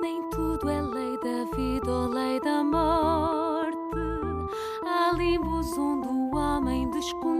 Nem 0.00 0.22
tudo 0.30 0.68
é 0.68 0.80
lei 0.80 1.18
da 1.18 1.44
vida 1.56 1.90
ou 1.90 2.08
lei 2.08 2.40
da 2.40 2.62
morte. 2.64 3.78
Há 4.86 5.12
limbos 5.16 5.66
onde 5.78 6.08
o 6.08 6.36
homem 6.36 6.90
desconhece 6.90 7.39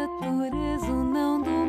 natureza 0.00 0.92
não 1.04 1.38
domina. 1.38 1.59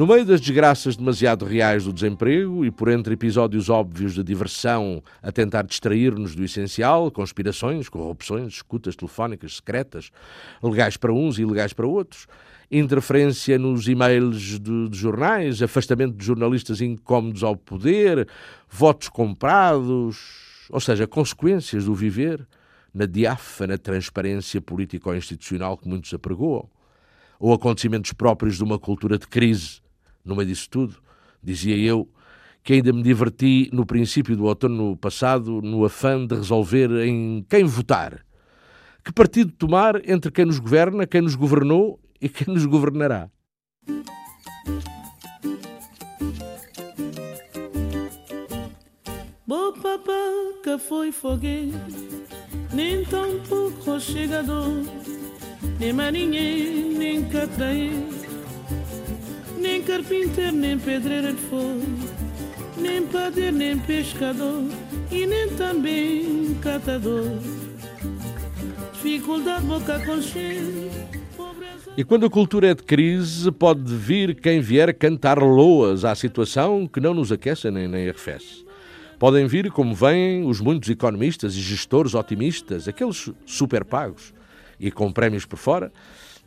No 0.00 0.06
meio 0.06 0.24
das 0.24 0.40
desgraças 0.40 0.96
demasiado 0.96 1.44
reais 1.44 1.84
do 1.84 1.92
desemprego 1.92 2.64
e 2.64 2.70
por 2.70 2.88
entre 2.88 3.12
episódios 3.12 3.68
óbvios 3.68 4.14
de 4.14 4.24
diversão 4.24 5.02
a 5.22 5.30
tentar 5.30 5.60
distrair-nos 5.60 6.34
do 6.34 6.42
essencial, 6.42 7.10
conspirações, 7.10 7.86
corrupções, 7.86 8.54
escutas 8.54 8.96
telefónicas 8.96 9.56
secretas, 9.56 10.10
legais 10.62 10.96
para 10.96 11.12
uns 11.12 11.38
e 11.38 11.42
ilegais 11.42 11.74
para 11.74 11.86
outros, 11.86 12.26
interferência 12.70 13.58
nos 13.58 13.86
e-mails 13.88 14.58
de, 14.58 14.88
de 14.88 14.96
jornais, 14.96 15.60
afastamento 15.60 16.16
de 16.16 16.24
jornalistas 16.24 16.80
incómodos 16.80 17.44
ao 17.44 17.54
poder, 17.54 18.26
votos 18.70 19.10
comprados, 19.10 20.66
ou 20.70 20.80
seja, 20.80 21.06
consequências 21.06 21.84
do 21.84 21.94
viver 21.94 22.48
na 22.94 23.04
diáfana 23.04 23.76
transparência 23.76 24.62
político-institucional 24.62 25.76
que 25.76 25.86
muitos 25.86 26.14
apregoam 26.14 26.66
ou 27.38 27.52
acontecimentos 27.52 28.14
próprios 28.14 28.56
de 28.56 28.64
uma 28.64 28.78
cultura 28.78 29.18
de 29.18 29.26
crise. 29.26 29.79
No 30.24 30.36
meio 30.36 30.48
disso 30.48 30.68
tudo, 30.68 30.96
dizia 31.42 31.76
eu, 31.76 32.08
que 32.62 32.74
ainda 32.74 32.92
me 32.92 33.02
diverti 33.02 33.70
no 33.72 33.86
princípio 33.86 34.36
do 34.36 34.44
outono 34.44 34.96
passado 34.96 35.62
no 35.62 35.84
afã 35.84 36.26
de 36.26 36.34
resolver 36.34 36.90
em 37.06 37.44
quem 37.48 37.64
votar. 37.64 38.24
Que 39.04 39.12
partido 39.12 39.52
tomar 39.52 40.08
entre 40.08 40.30
quem 40.30 40.44
nos 40.44 40.58
governa, 40.58 41.06
quem 41.06 41.22
nos 41.22 41.34
governou 41.34 41.98
e 42.20 42.28
quem 42.28 42.52
nos 42.52 42.66
governará. 42.66 43.30
Bo 49.46 49.72
papá 49.72 50.12
que 50.62 50.78
foi 50.78 51.10
fogueiro, 51.10 51.76
nem 52.72 53.04
tão 53.06 53.40
pouco 53.48 53.98
chegador, 53.98 54.84
nem 55.80 55.92
marinheiro, 55.92 56.98
nem 56.98 57.26
catraeiro, 57.28 58.19
nem 59.60 59.82
carpinteiro, 59.82 60.56
nem 60.56 60.78
pedreiro 60.78 61.36
foi, 61.36 61.82
nem 62.76 63.06
padeiro, 63.06 63.56
nem 63.56 63.78
pescador, 63.78 64.64
e 65.10 65.26
nem 65.26 65.48
também 65.50 66.54
catador. 66.62 67.38
Dificuldade 68.94 69.64
boca 69.66 70.00
pobreza. 71.36 71.90
E 71.96 72.04
quando 72.04 72.26
a 72.26 72.30
cultura 72.30 72.70
é 72.70 72.74
de 72.74 72.82
crise, 72.82 73.50
pode 73.52 73.94
vir 73.94 74.34
quem 74.34 74.60
vier 74.60 74.94
cantar 74.94 75.38
loas 75.38 76.04
à 76.04 76.14
situação 76.14 76.86
que 76.86 77.00
não 77.00 77.12
nos 77.12 77.30
aquece 77.30 77.70
nem, 77.70 77.86
nem 77.86 78.08
arrefece. 78.08 78.64
Podem 79.18 79.46
vir, 79.46 79.70
como 79.70 79.94
vêm, 79.94 80.46
os 80.46 80.60
muitos 80.60 80.88
economistas 80.88 81.54
e 81.54 81.60
gestores 81.60 82.14
otimistas, 82.14 82.88
aqueles 82.88 83.30
super 83.44 83.84
pagos 83.84 84.32
e 84.78 84.90
com 84.90 85.12
prémios 85.12 85.44
por 85.44 85.58
fora, 85.58 85.92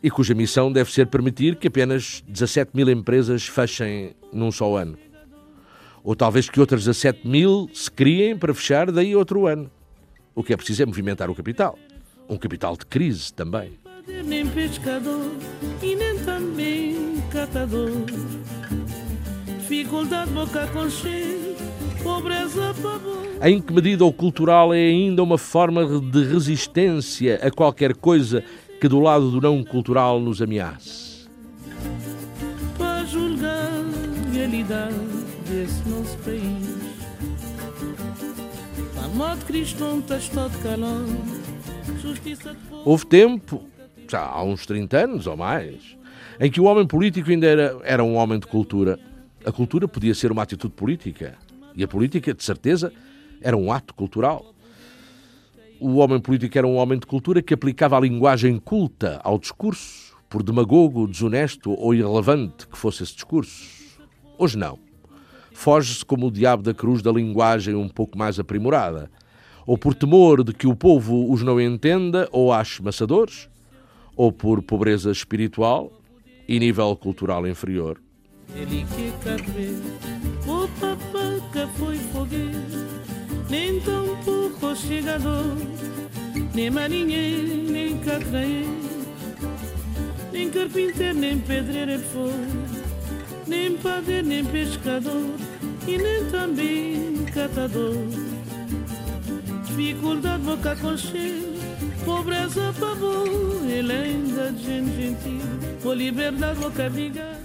e 0.04 0.10
cuja 0.10 0.34
missão 0.34 0.70
deve 0.70 0.92
ser 0.92 1.06
permitir 1.06 1.56
que 1.56 1.68
apenas 1.68 2.22
17 2.28 2.72
mil 2.74 2.90
empresas 2.90 3.46
fechem 3.46 4.14
num 4.30 4.52
só 4.52 4.76
ano. 4.76 4.98
Ou 6.02 6.14
talvez 6.14 6.50
que 6.50 6.60
outras 6.60 6.84
17 6.84 7.26
mil 7.26 7.70
se 7.72 7.90
criem 7.90 8.36
para 8.36 8.52
fechar 8.52 8.92
daí 8.92 9.16
outro 9.16 9.46
ano. 9.46 9.70
O 10.34 10.44
que 10.44 10.52
é 10.52 10.56
preciso 10.58 10.82
é 10.82 10.86
movimentar 10.86 11.30
o 11.30 11.34
capital. 11.34 11.78
Um 12.28 12.36
capital 12.36 12.76
de 12.76 12.84
crise 12.84 13.32
também. 13.32 13.78
nem 14.26 14.46
pescador 14.46 15.32
e 15.82 15.96
nem 15.96 16.18
também 16.18 17.14
catador. 17.32 17.90
Dificuldade 19.58 20.30
boca 20.32 20.66
com 20.66 20.86
pobreza 22.02 22.74
pavor. 22.82 23.24
Em 23.42 23.58
que 23.58 23.72
medida 23.72 24.04
o 24.04 24.12
cultural 24.12 24.74
é 24.74 24.78
ainda 24.78 25.22
uma 25.22 25.38
forma 25.38 25.98
de 25.98 26.24
resistência 26.24 27.40
a 27.42 27.50
qualquer 27.50 27.96
coisa 27.96 28.44
que 28.84 28.88
do 28.88 29.00
lado 29.00 29.30
do 29.30 29.40
não 29.40 29.64
cultural 29.64 30.20
nos 30.20 30.42
ameace? 30.42 31.26
Para 32.76 33.02
julgar 33.06 33.70
a 33.72 34.30
realidade 34.30 34.94
desse 35.48 35.88
nosso 35.88 36.18
país. 36.18 36.68
A 39.02 39.08
morte 39.08 39.46
cristã 39.46 40.02
está 40.18 40.48
de 40.48 40.58
calor. 40.58 41.06
Justiça 41.98 42.50
de 42.50 42.58
povo. 42.68 42.82
Houve 42.84 43.06
tempo, 43.06 43.62
já 44.06 44.20
há 44.20 44.42
uns 44.42 44.66
30 44.66 44.98
anos 44.98 45.26
ou 45.26 45.34
mais, 45.34 45.96
em 46.38 46.50
que 46.50 46.60
o 46.60 46.64
homem 46.64 46.86
político 46.86 47.30
ainda 47.30 47.46
era, 47.46 47.78
era 47.84 48.04
um 48.04 48.16
homem 48.16 48.38
de 48.38 48.46
cultura. 48.46 49.00
A 49.46 49.50
cultura 49.50 49.88
podia 49.88 50.14
ser 50.14 50.30
uma 50.30 50.42
atitude 50.42 50.74
política. 50.74 51.38
E 51.74 51.82
a 51.82 51.88
política, 51.88 52.34
de 52.34 52.44
certeza, 52.44 52.92
era 53.40 53.56
um 53.56 53.72
ato 53.72 53.94
cultural. 53.94 54.53
O 55.80 55.96
homem 55.96 56.20
político 56.20 56.56
era 56.56 56.66
um 56.66 56.76
homem 56.76 56.98
de 56.98 57.06
cultura 57.06 57.42
que 57.42 57.52
aplicava 57.52 57.96
a 57.96 58.00
linguagem 58.00 58.58
culta 58.58 59.20
ao 59.24 59.38
discurso, 59.38 60.16
por 60.28 60.42
demagogo, 60.42 61.06
desonesto 61.06 61.72
ou 61.72 61.94
irrelevante 61.94 62.66
que 62.66 62.78
fosse 62.78 63.02
esse 63.02 63.14
discurso. 63.14 63.98
Hoje 64.38 64.56
não. 64.56 64.78
Foge-se 65.52 66.04
como 66.04 66.26
o 66.26 66.30
diabo 66.30 66.62
da 66.62 66.74
cruz 66.74 67.02
da 67.02 67.12
linguagem 67.12 67.74
um 67.74 67.88
pouco 67.88 68.18
mais 68.18 68.38
aprimorada. 68.38 69.10
Ou 69.66 69.78
por 69.78 69.94
temor 69.94 70.42
de 70.42 70.52
que 70.52 70.66
o 70.66 70.74
povo 70.74 71.32
os 71.32 71.42
não 71.42 71.60
entenda 71.60 72.28
ou 72.32 72.52
ache 72.52 72.82
maçadores, 72.82 73.48
ou 74.16 74.32
por 74.32 74.62
pobreza 74.62 75.10
espiritual 75.10 75.92
e 76.46 76.58
nível 76.58 76.94
cultural 76.96 77.46
inferior. 77.46 78.00
Ele 78.54 78.84
chegador, 84.86 85.56
nem 86.54 86.70
marinheiro, 86.70 87.70
nem 87.70 87.98
cacraeiro, 87.98 88.78
nem 90.32 90.50
carpinteiro, 90.50 91.18
nem 91.18 91.38
pedreiro 91.38 91.98
foi, 91.98 92.32
nem 93.46 93.76
padeiro, 93.78 94.26
nem 94.26 94.44
pescador, 94.44 95.30
e 95.86 95.98
nem 95.98 96.24
também 96.30 97.24
catador. 97.32 97.96
Dificuldade 99.66 100.42
boca 100.42 100.76
com 100.76 100.96
cheiro, 100.96 101.54
pobreza 102.04 102.74
pavor, 102.78 103.64
ele 103.66 103.92
ainda 103.92 104.52
de 104.52 104.64
gente 104.64 104.96
gentil, 104.96 105.40
por 105.82 105.96
liberdade 105.96 106.60
boca 106.60 106.90
brigar. 106.90 107.38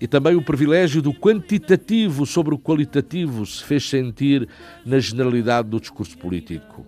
E 0.00 0.06
também 0.06 0.34
o 0.34 0.42
privilégio 0.42 1.00
do 1.00 1.12
quantitativo 1.12 2.26
sobre 2.26 2.54
o 2.54 2.58
qualitativo 2.58 3.46
se 3.46 3.64
fez 3.64 3.88
sentir 3.88 4.46
na 4.84 4.98
generalidade 4.98 5.68
do 5.68 5.80
discurso 5.80 6.18
político. 6.18 6.86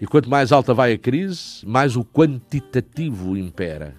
E 0.00 0.06
quanto 0.06 0.28
mais 0.30 0.52
alta 0.52 0.72
vai 0.72 0.92
a 0.92 0.98
crise, 0.98 1.66
mais 1.66 1.96
o 1.96 2.04
quantitativo 2.04 3.36
impera. 3.36 3.94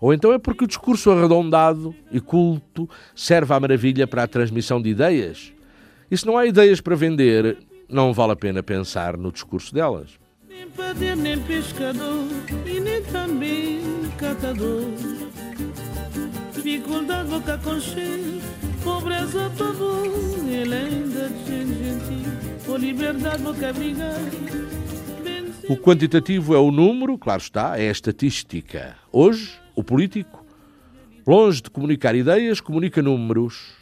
Ou 0.00 0.12
então 0.12 0.32
é 0.32 0.38
porque 0.38 0.64
o 0.64 0.66
discurso 0.66 1.10
arredondado 1.10 1.94
e 2.10 2.20
culto 2.20 2.88
serve 3.14 3.54
à 3.54 3.60
maravilha 3.60 4.06
para 4.06 4.24
a 4.24 4.28
transmissão 4.28 4.82
de 4.82 4.90
ideias. 4.90 5.52
E 6.10 6.18
se 6.18 6.26
não 6.26 6.36
há 6.36 6.44
ideias 6.44 6.80
para 6.80 6.96
vender, 6.96 7.56
não 7.88 8.12
vale 8.12 8.32
a 8.32 8.36
pena 8.36 8.62
pensar 8.62 9.16
no 9.16 9.30
discurso 9.30 9.72
delas. 9.72 10.18
Nem 10.48 10.68
padeiro, 10.68 11.16
nem 11.16 11.38
pescador 11.40 12.26
e 12.66 12.80
nem 12.80 13.02
também 13.04 13.80
catador. 14.18 15.31
Dificuldade 16.62 17.28
com 17.64 18.84
pobreza 18.84 19.50
pavor, 19.58 20.06
ele 20.48 20.72
ainda 20.72 21.28
por 22.64 22.78
liberdade. 22.78 23.42
O 25.68 25.76
quantitativo 25.76 26.54
é 26.54 26.58
o 26.60 26.70
número, 26.70 27.18
claro 27.18 27.42
está, 27.42 27.76
é 27.76 27.88
a 27.88 27.90
estatística. 27.90 28.96
Hoje, 29.10 29.58
o 29.74 29.82
político, 29.82 30.46
longe 31.26 31.62
de 31.62 31.70
comunicar 31.70 32.14
ideias, 32.14 32.60
comunica 32.60 33.02
números. 33.02 33.72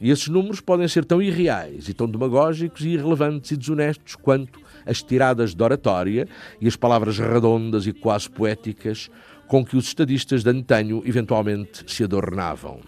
E 0.00 0.10
esses 0.10 0.28
números 0.28 0.62
podem 0.62 0.88
ser 0.88 1.04
tão 1.04 1.20
irreais 1.20 1.90
e 1.90 1.92
tão 1.92 2.08
demagógicos 2.08 2.80
e 2.86 2.88
irrelevantes 2.88 3.50
e 3.50 3.56
desonestos 3.58 4.16
quanto 4.16 4.58
as 4.86 5.02
tiradas 5.02 5.54
de 5.54 5.62
oratória 5.62 6.26
e 6.58 6.66
as 6.66 6.74
palavras 6.74 7.18
redondas 7.18 7.86
e 7.86 7.92
quase 7.92 8.30
poéticas 8.30 9.10
com 9.50 9.64
que 9.64 9.76
os 9.76 9.88
estadistas 9.88 10.44
de 10.44 10.50
antanho 10.50 11.02
eventualmente 11.04 11.82
se 11.92 12.04
adornavam. 12.04 12.78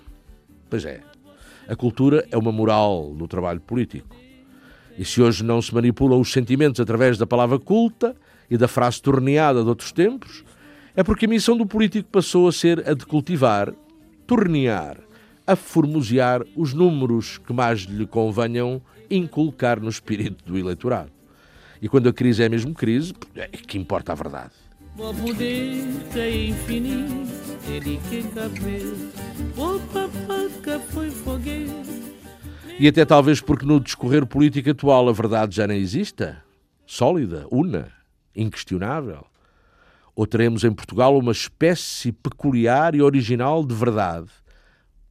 Pois 0.70 0.84
é, 0.84 1.00
a 1.66 1.74
cultura 1.74 2.24
é 2.30 2.38
uma 2.38 2.52
moral 2.52 3.12
no 3.18 3.26
trabalho 3.26 3.60
político. 3.60 4.14
E 4.96 5.04
se 5.04 5.20
hoje 5.20 5.42
não 5.42 5.60
se 5.60 5.74
manipulam 5.74 6.20
os 6.20 6.30
sentimentos 6.30 6.80
através 6.80 7.18
da 7.18 7.26
palavra 7.26 7.58
culta 7.58 8.14
e 8.48 8.56
da 8.56 8.68
frase 8.68 9.02
torneada 9.02 9.60
de 9.60 9.68
outros 9.68 9.90
tempos, 9.90 10.44
é 10.94 11.02
porque 11.02 11.26
a 11.26 11.28
missão 11.28 11.56
do 11.56 11.66
político 11.66 12.08
passou 12.08 12.46
a 12.46 12.52
ser 12.52 12.88
a 12.88 12.94
de 12.94 13.06
cultivar, 13.06 13.74
tornear, 14.24 14.98
a 15.44 15.56
formosear 15.56 16.44
os 16.54 16.72
números 16.72 17.38
que 17.38 17.52
mais 17.52 17.80
lhe 17.80 18.06
convenham 18.06 18.80
inculcar 19.10 19.80
no 19.80 19.88
espírito 19.88 20.44
do 20.44 20.56
eleitorado. 20.56 21.10
E 21.80 21.88
quando 21.88 22.08
a 22.08 22.12
crise 22.12 22.44
é 22.44 22.48
mesmo 22.48 22.72
crise, 22.72 23.12
é 23.34 23.48
que 23.48 23.76
importa 23.76 24.12
a 24.12 24.14
verdade. 24.14 24.61
O 24.94 25.14
poder 25.14 25.84
é 26.14 26.46
infinito, 26.48 27.30
ele 27.66 27.98
que 28.08 28.22
cabe, 28.34 29.10
o 29.56 30.60
que 30.62 30.78
foi 30.92 31.10
fogueiro. 31.10 31.82
E 32.78 32.86
até 32.86 33.04
talvez 33.04 33.40
porque 33.40 33.64
no 33.64 33.80
discorrer 33.80 34.26
político 34.26 34.70
atual 34.70 35.08
a 35.08 35.12
verdade 35.12 35.56
já 35.56 35.66
nem 35.66 35.78
exista, 35.78 36.44
sólida, 36.86 37.46
una, 37.50 37.90
inquestionável. 38.36 39.26
Ou 40.14 40.26
teremos 40.26 40.62
em 40.62 40.72
Portugal 40.72 41.18
uma 41.18 41.32
espécie 41.32 42.12
peculiar 42.12 42.94
e 42.94 43.00
original 43.00 43.64
de 43.64 43.74
verdade, 43.74 44.30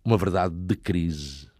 uma 0.05 0.17
verdade 0.17 0.53
de 0.55 0.75
crise. 0.75 1.50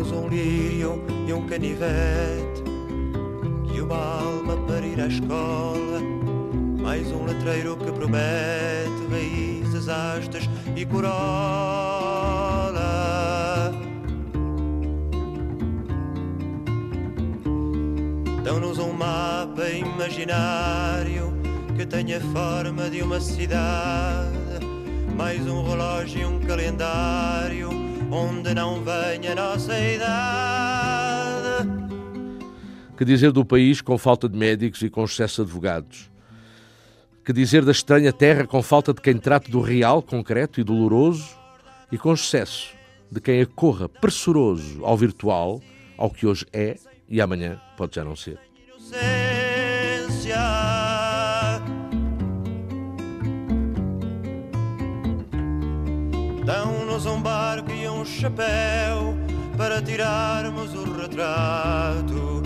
Dão-nos 0.00 0.12
um 0.12 0.28
lírio 0.28 1.04
e 1.28 1.32
um 1.34 1.46
canivete 1.46 2.64
E 3.74 3.82
uma 3.82 3.98
alma 3.98 4.56
para 4.66 4.86
ir 4.86 4.98
à 4.98 5.06
escola. 5.06 6.00
Mais 6.80 7.06
um 7.12 7.26
letreiro 7.26 7.76
que 7.76 7.92
promete 7.92 9.06
Raízes, 9.10 9.90
hastas 9.90 10.48
e 10.74 10.86
corola. 10.86 11.12
Dão-nos 18.42 18.78
um 18.78 18.94
mapa 18.94 19.68
imaginário 19.68 21.30
Que 21.76 21.84
tenha 21.84 22.16
a 22.16 22.20
forma 22.20 22.88
de 22.88 23.02
uma 23.02 23.20
cidade. 23.20 24.64
Mais 25.14 25.46
um 25.46 25.62
relógio 25.62 26.22
e 26.22 26.24
um 26.24 26.40
calendário 26.40 27.89
onde 28.10 28.54
não 28.54 28.82
venha 28.82 29.32
a 29.32 29.34
nossa 29.34 29.78
idade. 29.78 31.68
Que 32.96 33.04
dizer 33.04 33.32
do 33.32 33.44
país 33.44 33.80
com 33.80 33.96
falta 33.96 34.28
de 34.28 34.36
médicos 34.36 34.82
e 34.82 34.90
com 34.90 35.04
excesso 35.04 35.36
de 35.36 35.42
advogados? 35.42 36.10
Que 37.24 37.32
dizer 37.32 37.64
da 37.64 37.72
estranha 37.72 38.12
terra 38.12 38.46
com 38.46 38.62
falta 38.62 38.92
de 38.92 39.00
quem 39.00 39.16
trate 39.16 39.50
do 39.50 39.60
real, 39.60 40.02
concreto 40.02 40.60
e 40.60 40.64
doloroso 40.64 41.28
e 41.90 41.96
com 41.96 42.12
excesso 42.12 42.74
de 43.10 43.20
quem 43.20 43.40
acorra 43.40 43.88
pressuroso 43.88 44.84
ao 44.84 44.96
virtual, 44.96 45.60
ao 45.96 46.10
que 46.10 46.26
hoje 46.26 46.46
é 46.52 46.76
e 47.08 47.20
amanhã 47.20 47.60
pode 47.76 47.96
já 47.96 48.04
não 48.04 48.14
ser? 48.14 48.38
Dão-nos 56.44 57.06
um 57.06 57.14
um 57.14 57.22
chapéu 58.10 59.14
para 59.56 59.80
tirarmos 59.80 60.74
o 60.74 60.84
retrato. 60.92 62.42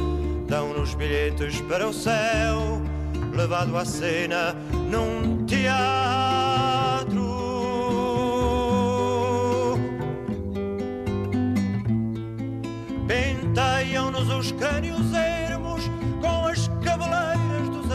Dão-nos 0.48 0.94
bilhetes 0.94 1.60
para 1.62 1.88
o 1.88 1.92
céu, 1.92 2.82
levado 3.32 3.76
à 3.76 3.84
cena 3.84 4.54
num 4.90 5.44
teatro. 5.46 7.24
Penteiam-nos 13.06 14.28
os 14.28 14.52
crânios 14.52 15.12
ermos 15.12 15.90
com 16.20 16.46
as 16.46 16.68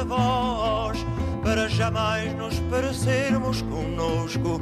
voz 0.10 0.98
para 1.44 1.68
jamais 1.68 2.36
nos 2.36 2.60
parecermos 2.62 3.62
conosco. 3.62 4.60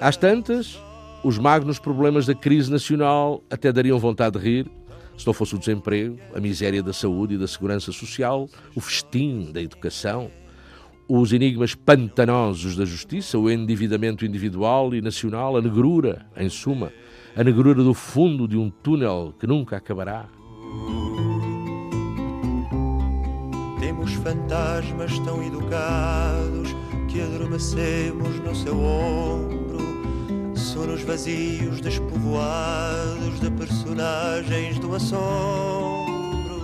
Às 0.00 0.16
tantas, 0.16 0.80
os 1.24 1.38
magnos 1.38 1.78
problemas 1.78 2.26
da 2.26 2.34
crise 2.34 2.70
nacional 2.70 3.42
até 3.50 3.72
dariam 3.72 3.98
vontade 3.98 4.38
de 4.38 4.44
rir, 4.44 4.70
se 5.16 5.26
não 5.26 5.32
fosse 5.32 5.54
o 5.54 5.58
desemprego, 5.58 6.18
a 6.34 6.40
miséria 6.40 6.82
da 6.82 6.92
saúde 6.92 7.34
e 7.34 7.38
da 7.38 7.46
segurança 7.46 7.92
social, 7.92 8.48
o 8.74 8.80
festim 8.80 9.52
da 9.52 9.60
educação, 9.62 10.30
os 11.08 11.32
enigmas 11.32 11.74
pantanosos 11.74 12.74
da 12.74 12.84
justiça, 12.84 13.38
o 13.38 13.50
endividamento 13.50 14.24
individual 14.24 14.94
e 14.94 15.00
nacional, 15.00 15.56
a 15.56 15.62
negrura, 15.62 16.26
em 16.36 16.48
suma, 16.48 16.92
a 17.36 17.44
negrura 17.44 17.82
do 17.82 17.94
fundo 17.94 18.48
de 18.48 18.56
um 18.56 18.70
túnel 18.70 19.34
que 19.38 19.46
nunca 19.46 19.76
acabará. 19.76 20.26
Temos 23.78 24.12
fantasmas 24.14 25.18
tão 25.20 25.42
educados 25.42 26.74
que 27.08 27.20
adormecemos 27.20 28.40
no 28.40 28.54
seu 28.54 28.78
ombro. 28.78 29.61
Sonos 30.72 31.02
vazios, 31.02 31.82
despovoados 31.82 33.38
de 33.40 33.50
personagens 33.50 34.78
do 34.78 34.94
assombro. 34.94 36.62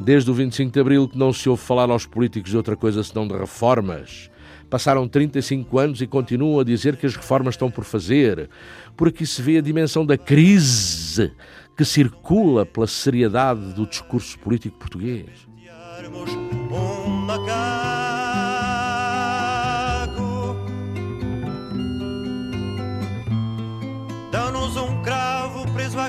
Desde 0.00 0.28
o 0.28 0.34
25 0.34 0.72
de 0.72 0.80
Abril 0.80 1.08
que 1.08 1.16
não 1.16 1.32
se 1.32 1.48
ouve 1.48 1.62
falar 1.62 1.88
aos 1.88 2.04
políticos 2.04 2.50
de 2.50 2.56
outra 2.56 2.74
coisa 2.74 3.04
senão 3.04 3.28
de 3.28 3.36
reformas. 3.36 4.28
Passaram 4.68 5.06
35 5.06 5.78
anos 5.78 6.02
e 6.02 6.06
continuam 6.08 6.58
a 6.58 6.64
dizer 6.64 6.96
que 6.96 7.06
as 7.06 7.14
reformas 7.14 7.54
estão 7.54 7.70
por 7.70 7.84
fazer. 7.84 8.50
Por 8.96 9.06
aqui 9.06 9.24
se 9.24 9.40
vê 9.40 9.58
a 9.58 9.62
dimensão 9.62 10.04
da 10.04 10.18
crise 10.18 11.30
que 11.76 11.84
circula 11.84 12.66
pela 12.66 12.88
seriedade 12.88 13.72
do 13.72 13.86
discurso 13.86 14.36
político 14.40 14.76
português 14.80 15.46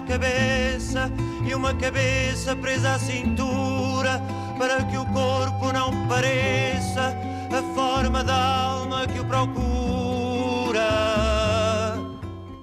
cabeça 0.06 1.12
e 1.46 1.54
uma 1.54 1.74
cabeça 1.74 2.56
presa 2.56 2.94
à 2.94 3.00
cintura 3.00 4.22
para 4.58 4.84
que 4.84 4.98
o 4.98 5.06
corpo 5.08 5.72
não 5.74 6.08
pareça 6.08 7.14
a 7.52 7.76
forma 7.76 8.24
da 8.24 8.36
alma 8.36 9.06
que 9.08 9.20
o 9.20 9.26
procura. 9.26 10.15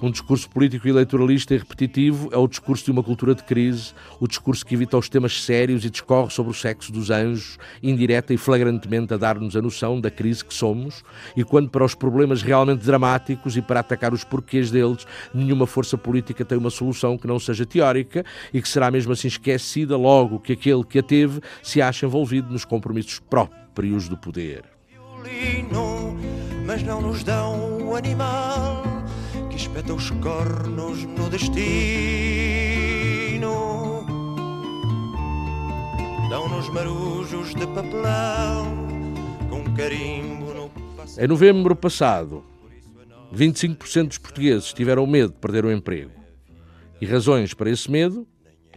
Um 0.02 0.10
discurso 0.10 0.50
político 0.50 0.88
eleitoralista 0.88 1.54
e 1.54 1.58
repetitivo 1.58 2.28
é 2.32 2.36
o 2.36 2.48
discurso 2.48 2.84
de 2.86 2.90
uma 2.90 3.04
cultura 3.04 3.36
de 3.36 3.44
crise, 3.44 3.94
o 4.18 4.26
discurso 4.26 4.66
que 4.66 4.74
evita 4.74 4.98
os 4.98 5.08
temas 5.08 5.44
sérios 5.44 5.84
e 5.84 5.90
discorre 5.90 6.28
sobre 6.28 6.50
o 6.50 6.54
sexo 6.54 6.90
dos 6.90 7.08
anjos, 7.08 7.56
indireta 7.80 8.34
e 8.34 8.36
flagrantemente 8.36 9.14
a 9.14 9.16
dar-nos 9.16 9.54
a 9.54 9.62
noção 9.62 10.00
da 10.00 10.10
crise 10.10 10.44
que 10.44 10.52
somos, 10.52 11.04
e 11.36 11.44
quando 11.44 11.70
para 11.70 11.84
os 11.84 11.94
problemas 11.94 12.42
realmente 12.42 12.84
dramáticos 12.84 13.56
e 13.56 13.62
para 13.62 13.78
atacar 13.78 14.12
os 14.12 14.24
porquês 14.24 14.72
deles, 14.72 15.06
nenhuma 15.32 15.68
força 15.68 15.96
política 15.96 16.44
tem 16.44 16.58
uma 16.58 16.70
solução 16.70 17.16
que 17.16 17.28
não 17.28 17.38
seja 17.38 17.64
teórica 17.64 18.24
e 18.52 18.60
que 18.60 18.68
será 18.68 18.90
mesmo 18.90 19.12
assim 19.12 19.28
esquecida 19.28 19.96
logo 19.96 20.40
que 20.40 20.54
aquele 20.54 20.82
que 20.82 20.98
a 20.98 21.02
teve 21.02 21.40
se 21.62 21.80
acha 21.80 22.06
envolvido 22.06 22.52
nos 22.52 22.64
compromissos 22.64 23.20
próprios 23.20 24.08
do 24.08 24.16
poder. 24.16 24.64
Violino, 24.88 26.16
mas 26.66 26.82
não 26.82 27.00
nos 27.00 27.22
dão 27.22 27.86
o 27.86 27.94
animal 27.94 28.91
que 29.52 29.58
espeta 29.58 29.92
os 29.92 30.10
cornos 30.10 31.04
no 31.04 31.28
destino. 31.28 31.52
Dão-nos 36.30 36.70
marujos 36.70 37.54
de 37.54 37.66
papelão 37.66 38.74
com 39.50 39.62
carimbo 39.74 40.54
no 40.54 40.70
Em 41.18 41.26
novembro 41.28 41.76
passado, 41.76 42.42
25% 43.34 44.08
dos 44.08 44.18
portugueses 44.18 44.72
tiveram 44.72 45.06
medo 45.06 45.34
de 45.34 45.38
perder 45.38 45.66
o 45.66 45.70
emprego. 45.70 46.10
E 46.98 47.04
razões 47.04 47.52
para 47.52 47.68
esse 47.68 47.90
medo 47.90 48.26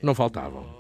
não 0.02 0.14
faltavam. 0.14 0.75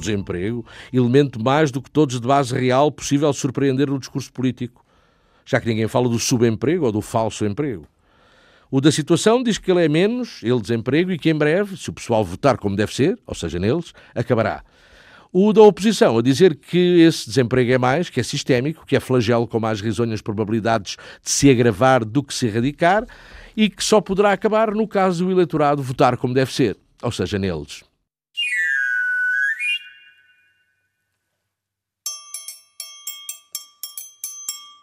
Do 0.00 0.06
desemprego, 0.06 0.64
elemento 0.92 1.42
mais 1.42 1.70
do 1.70 1.80
que 1.80 1.90
todos 1.90 2.20
de 2.20 2.26
base 2.26 2.54
real 2.54 2.90
possível 2.90 3.32
surpreender 3.32 3.88
no 3.88 3.98
discurso 3.98 4.32
político, 4.32 4.84
já 5.44 5.60
que 5.60 5.68
ninguém 5.68 5.86
fala 5.86 6.08
do 6.08 6.18
subemprego 6.18 6.86
ou 6.86 6.92
do 6.92 7.00
falso 7.00 7.44
emprego. 7.44 7.86
O 8.70 8.80
da 8.80 8.92
situação 8.92 9.42
diz 9.42 9.58
que 9.58 9.70
ele 9.70 9.84
é 9.84 9.88
menos, 9.88 10.40
ele 10.42 10.60
desemprego, 10.60 11.10
e 11.10 11.18
que 11.18 11.28
em 11.28 11.34
breve, 11.34 11.76
se 11.76 11.90
o 11.90 11.92
pessoal 11.92 12.24
votar 12.24 12.56
como 12.56 12.76
deve 12.76 12.94
ser, 12.94 13.18
ou 13.26 13.34
seja, 13.34 13.58
neles, 13.58 13.92
acabará. 14.14 14.62
O 15.32 15.52
da 15.52 15.60
oposição 15.62 16.18
a 16.18 16.22
dizer 16.22 16.56
que 16.56 17.00
esse 17.00 17.26
desemprego 17.26 17.72
é 17.72 17.78
mais, 17.78 18.08
que 18.08 18.20
é 18.20 18.22
sistémico, 18.22 18.84
que 18.86 18.96
é 18.96 19.00
flagelo 19.00 19.46
com 19.46 19.60
mais 19.60 19.80
risonhas 19.80 20.20
probabilidades 20.20 20.96
de 21.22 21.30
se 21.30 21.50
agravar 21.50 22.04
do 22.04 22.22
que 22.22 22.34
se 22.34 22.46
erradicar 22.46 23.04
e 23.56 23.68
que 23.68 23.82
só 23.82 24.00
poderá 24.00 24.32
acabar 24.32 24.72
no 24.72 24.88
caso 24.88 25.24
do 25.24 25.30
eleitorado 25.30 25.82
votar 25.82 26.16
como 26.16 26.34
deve 26.34 26.52
ser, 26.52 26.76
ou 27.02 27.12
seja, 27.12 27.38
neles. 27.38 27.89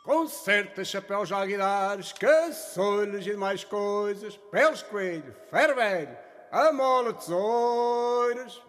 Conserta 0.07 0.85
chapéus 0.85 1.33
alguidares, 1.33 2.13
caçolhos 2.13 3.27
e 3.27 3.31
demais 3.31 3.65
coisas, 3.65 4.39
peles 4.49 4.81
coelho, 4.81 5.35
ferro 5.51 5.75
velho, 5.75 6.15
amola 6.49 7.11
tesouros. 7.11 8.61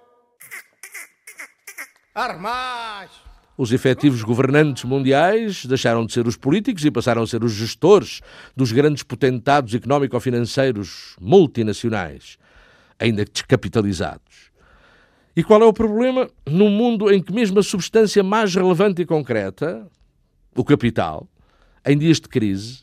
Armais! 2.13 3.13
Os 3.57 3.71
efetivos 3.71 4.25
governantes 4.25 4.83
mundiais 4.83 5.65
deixaram 5.65 6.05
de 6.05 6.13
ser 6.13 6.27
os 6.27 6.37
políticos 6.37 6.85
e 6.85 6.91
passaram 6.91 7.23
a 7.23 7.27
ser 7.29 7.45
os 7.45 7.53
gestores 7.53 8.21
dos 8.57 8.73
grandes 8.73 9.05
potentados 9.05 9.73
económico-financeiros 9.73 11.15
multinacionais, 11.21 12.37
ainda 12.99 13.25
descapitalizados. 13.25 14.51
E 15.37 15.45
qual 15.45 15.63
é 15.63 15.67
o 15.67 15.73
problema? 15.73 16.29
Num 16.45 16.69
mundo 16.69 17.13
em 17.13 17.23
que 17.23 17.33
mesmo 17.33 17.61
a 17.61 17.63
substância 17.63 18.25
mais 18.25 18.53
relevante 18.57 19.03
e 19.03 19.07
concreta, 19.07 19.89
o 20.59 20.65
capital, 20.65 21.29
em 21.87 21.97
dias 21.97 22.21
de 22.21 22.29
crise, 22.29 22.81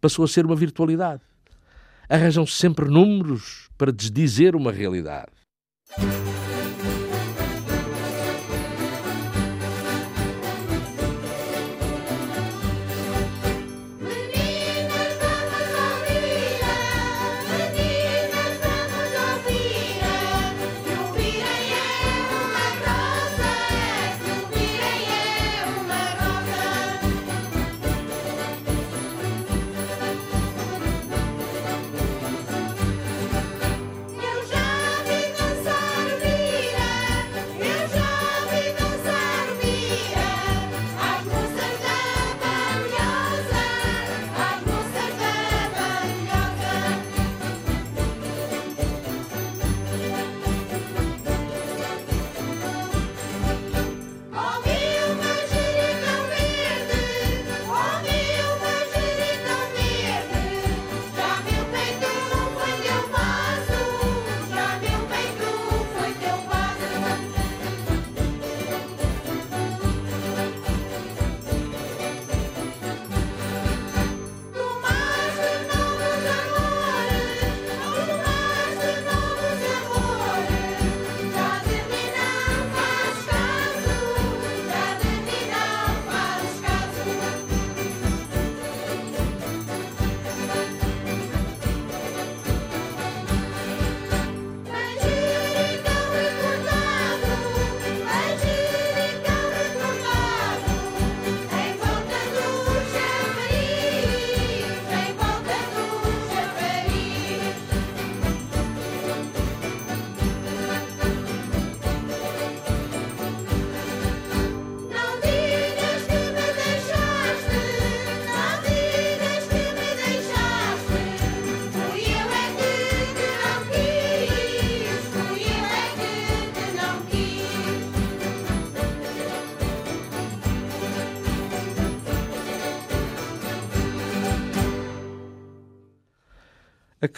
passou 0.00 0.24
a 0.24 0.28
ser 0.28 0.44
uma 0.44 0.56
virtualidade. 0.56 1.22
Arranjam-se 2.08 2.54
sempre 2.54 2.90
números 2.90 3.70
para 3.78 3.92
desdizer 3.92 4.56
uma 4.56 4.72
realidade. 4.72 5.30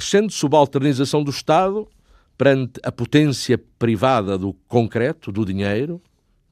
Crescente 0.09 0.33
subalternização 0.33 1.23
do 1.23 1.31
Estado 1.31 1.87
perante 2.39 2.81
a 2.83 2.91
potência 2.91 3.59
privada 3.79 4.39
do 4.39 4.55
concreto, 4.67 5.31
do 5.31 5.45
dinheiro, 5.45 6.01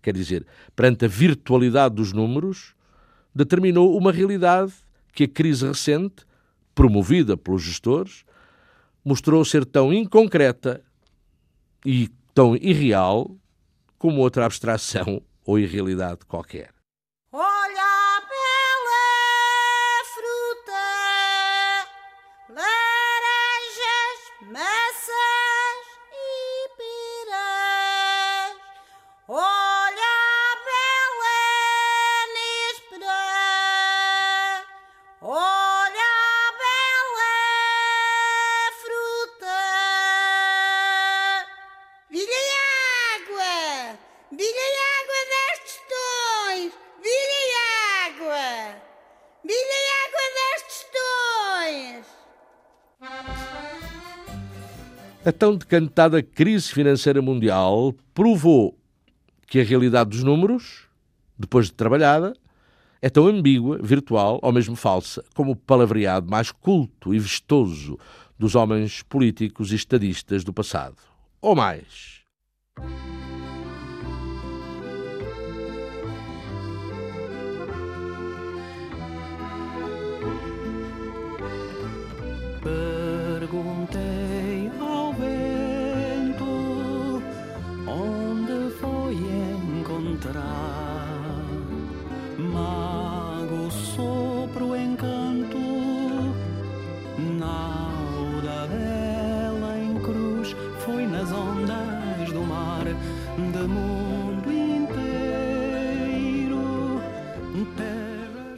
quer 0.03 0.13
dizer, 0.13 0.47
perante 0.75 1.07
a 1.07 1.09
virtualidade 1.09 1.95
dos 1.95 2.13
números, 2.13 2.75
determinou 3.35 3.97
uma 3.97 4.13
realidade 4.13 4.75
que 5.11 5.25
a 5.25 5.29
crise 5.29 5.67
recente, 5.67 6.27
promovida 6.75 7.35
pelos 7.35 7.63
gestores, 7.63 8.27
mostrou 9.03 9.43
ser 9.43 9.65
tão 9.65 9.91
inconcreta 9.91 10.83
e 11.83 12.11
tão 12.35 12.57
irreal 12.57 13.35
como 13.97 14.21
outra 14.21 14.45
abstração 14.45 15.23
ou 15.47 15.59
irrealidade 15.59 16.27
qualquer. 16.29 16.76
A 55.27 55.33
tão 55.33 55.57
decantada 55.57 56.23
crise 56.23 56.73
financeira 56.73 57.21
mundial 57.21 57.93
provou 58.15 58.79
que 59.49 59.59
a 59.59 59.65
realidade 59.65 60.11
dos 60.11 60.23
números, 60.23 60.85
depois 61.37 61.67
de 61.67 61.73
trabalhada, 61.73 62.33
é 63.03 63.11
tão 63.11 63.27
ambígua, 63.27 63.77
virtual 63.83 64.39
ou 64.41 64.53
mesmo 64.53 64.77
falsa 64.77 65.25
como 65.35 65.51
o 65.51 65.57
palavreado 65.57 66.31
mais 66.31 66.53
culto 66.53 67.13
e 67.13 67.19
vistoso 67.19 67.99
dos 68.39 68.55
homens 68.55 69.03
políticos 69.03 69.73
e 69.73 69.75
estadistas 69.75 70.45
do 70.45 70.53
passado. 70.53 70.95
Ou 71.43 71.57
mais. 71.57 72.21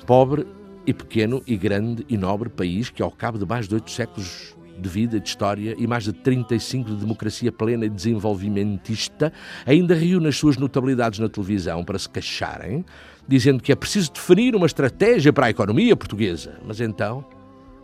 Pobre 0.08 0.46
e 0.86 0.94
pequeno 0.94 1.42
e 1.46 1.54
grande 1.54 2.02
e 2.08 2.16
nobre 2.16 2.48
país 2.48 2.88
que, 2.88 3.02
ao 3.02 3.10
cabo 3.10 3.38
de 3.38 3.44
mais 3.44 3.68
de 3.68 3.74
oito 3.74 3.90
séculos 3.90 4.56
de 4.78 4.88
vida, 4.88 5.20
de 5.20 5.28
história 5.28 5.74
e 5.76 5.86
mais 5.86 6.04
de 6.04 6.14
35 6.14 6.88
de 6.88 6.96
democracia 6.96 7.52
plena 7.52 7.84
e 7.84 7.90
desenvolvimentista, 7.90 9.30
ainda 9.66 9.94
reúne 9.94 10.28
as 10.28 10.36
suas 10.38 10.56
notabilidades 10.56 11.18
na 11.18 11.28
televisão 11.28 11.84
para 11.84 11.98
se 11.98 12.08
queixarem, 12.08 12.86
dizendo 13.28 13.62
que 13.62 13.70
é 13.70 13.76
preciso 13.76 14.10
definir 14.10 14.56
uma 14.56 14.64
estratégia 14.64 15.30
para 15.30 15.44
a 15.44 15.50
economia 15.50 15.94
portuguesa. 15.94 16.58
Mas 16.66 16.80
então, 16.80 17.22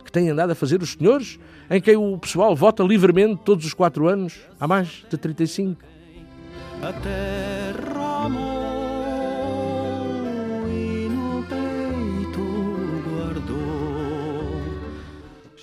que 0.03 0.11
têm 0.11 0.27
andado 0.31 0.49
a 0.49 0.55
fazer 0.55 0.81
os 0.81 0.93
senhores, 0.93 1.37
em 1.69 1.79
quem 1.79 1.95
o 1.95 2.17
pessoal 2.17 2.55
vota 2.55 2.81
livremente 2.81 3.39
todos 3.45 3.67
os 3.67 3.73
quatro 3.75 4.07
anos, 4.07 4.39
há 4.59 4.67
mais 4.67 5.05
de 5.07 5.15
35? 5.15 5.79
A 6.81 6.91
terra 6.91 8.54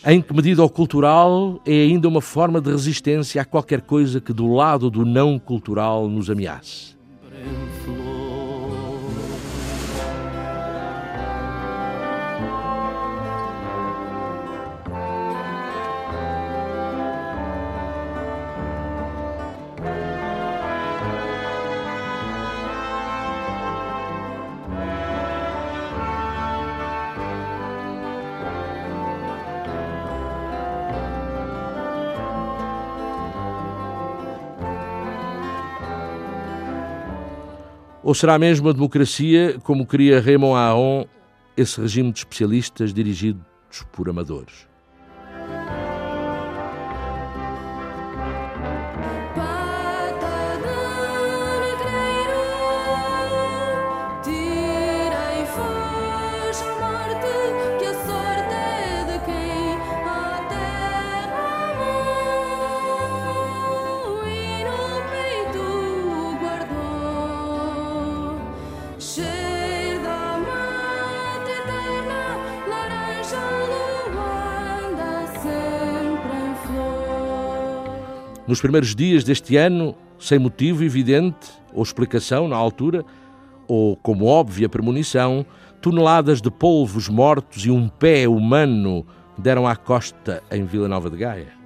Em 0.05 0.21
que 0.21 0.35
medida 0.35 0.65
o 0.65 0.69
cultural 0.69 1.61
é 1.65 1.71
ainda 1.71 2.09
uma 2.09 2.21
forma 2.21 2.61
de 2.61 2.73
resistência 2.73 3.41
a 3.41 3.45
qualquer 3.45 3.83
coisa 3.83 4.21
que 4.21 4.33
do 4.33 4.53
lado 4.53 4.91
do 4.91 5.05
não 5.05 5.39
cultural 5.39 6.09
nos 6.09 6.29
ameace? 6.29 6.97
Ou 38.13 38.15
será 38.15 38.39
mesmo 38.39 38.69
a 38.69 38.75
democracia, 38.75 39.59
como 39.63 39.87
queria 39.87 40.21
Raymond 40.21 40.55
Aron, 40.55 41.07
esse 41.57 41.81
regime 41.81 42.13
de 42.13 42.19
especialistas 42.19 42.93
dirigidos 42.93 43.41
por 43.91 44.07
amadores? 44.07 44.69
Nos 78.53 78.61
primeiros 78.61 78.95
dias 78.95 79.25
deste 79.25 79.57
ano, 79.57 79.97
sem 80.19 80.39
motivo 80.39 80.85
evidente 80.85 81.49
ou 81.73 81.83
explicação 81.83 82.47
na 82.47 82.55
altura, 82.55 83.03
ou 83.67 83.97
como 83.97 84.27
óbvia 84.27 84.69
premonição, 84.69 85.47
toneladas 85.81 86.43
de 86.43 86.51
polvos 86.51 87.09
mortos 87.09 87.65
e 87.65 87.71
um 87.71 87.89
pé 87.89 88.29
humano 88.29 89.07
deram 89.39 89.67
à 89.67 89.75
costa 89.75 90.43
em 90.51 90.67
Vila 90.67 90.87
Nova 90.87 91.09
de 91.09 91.17
Gaia. 91.17 91.62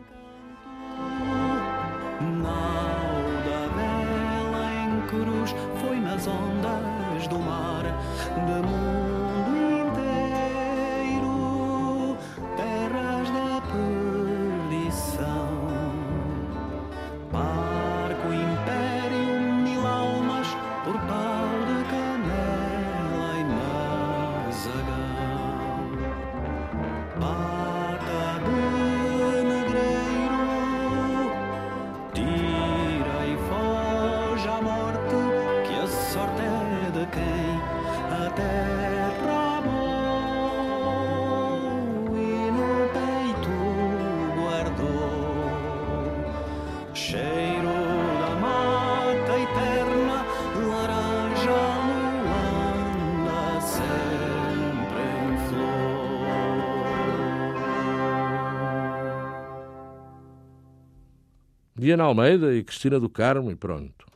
Diana 61.86 62.02
Almeida 62.02 62.52
e 62.52 62.64
Cristina 62.64 62.98
do 62.98 63.08
Carmo 63.08 63.48
e 63.48 63.54
pronto. 63.54 64.06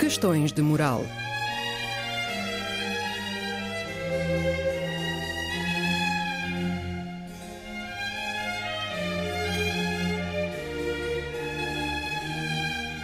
Questões 0.00 0.50
de 0.50 0.62
moral. 0.62 1.04